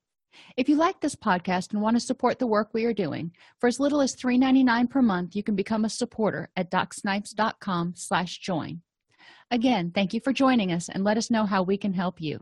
[0.57, 3.67] If you like this podcast and want to support the work we are doing, for
[3.67, 8.81] as little as $3.99 per month, you can become a supporter at docsnipes.com slash join.
[9.51, 12.39] Again, thank you for joining us and let us know how we can help you.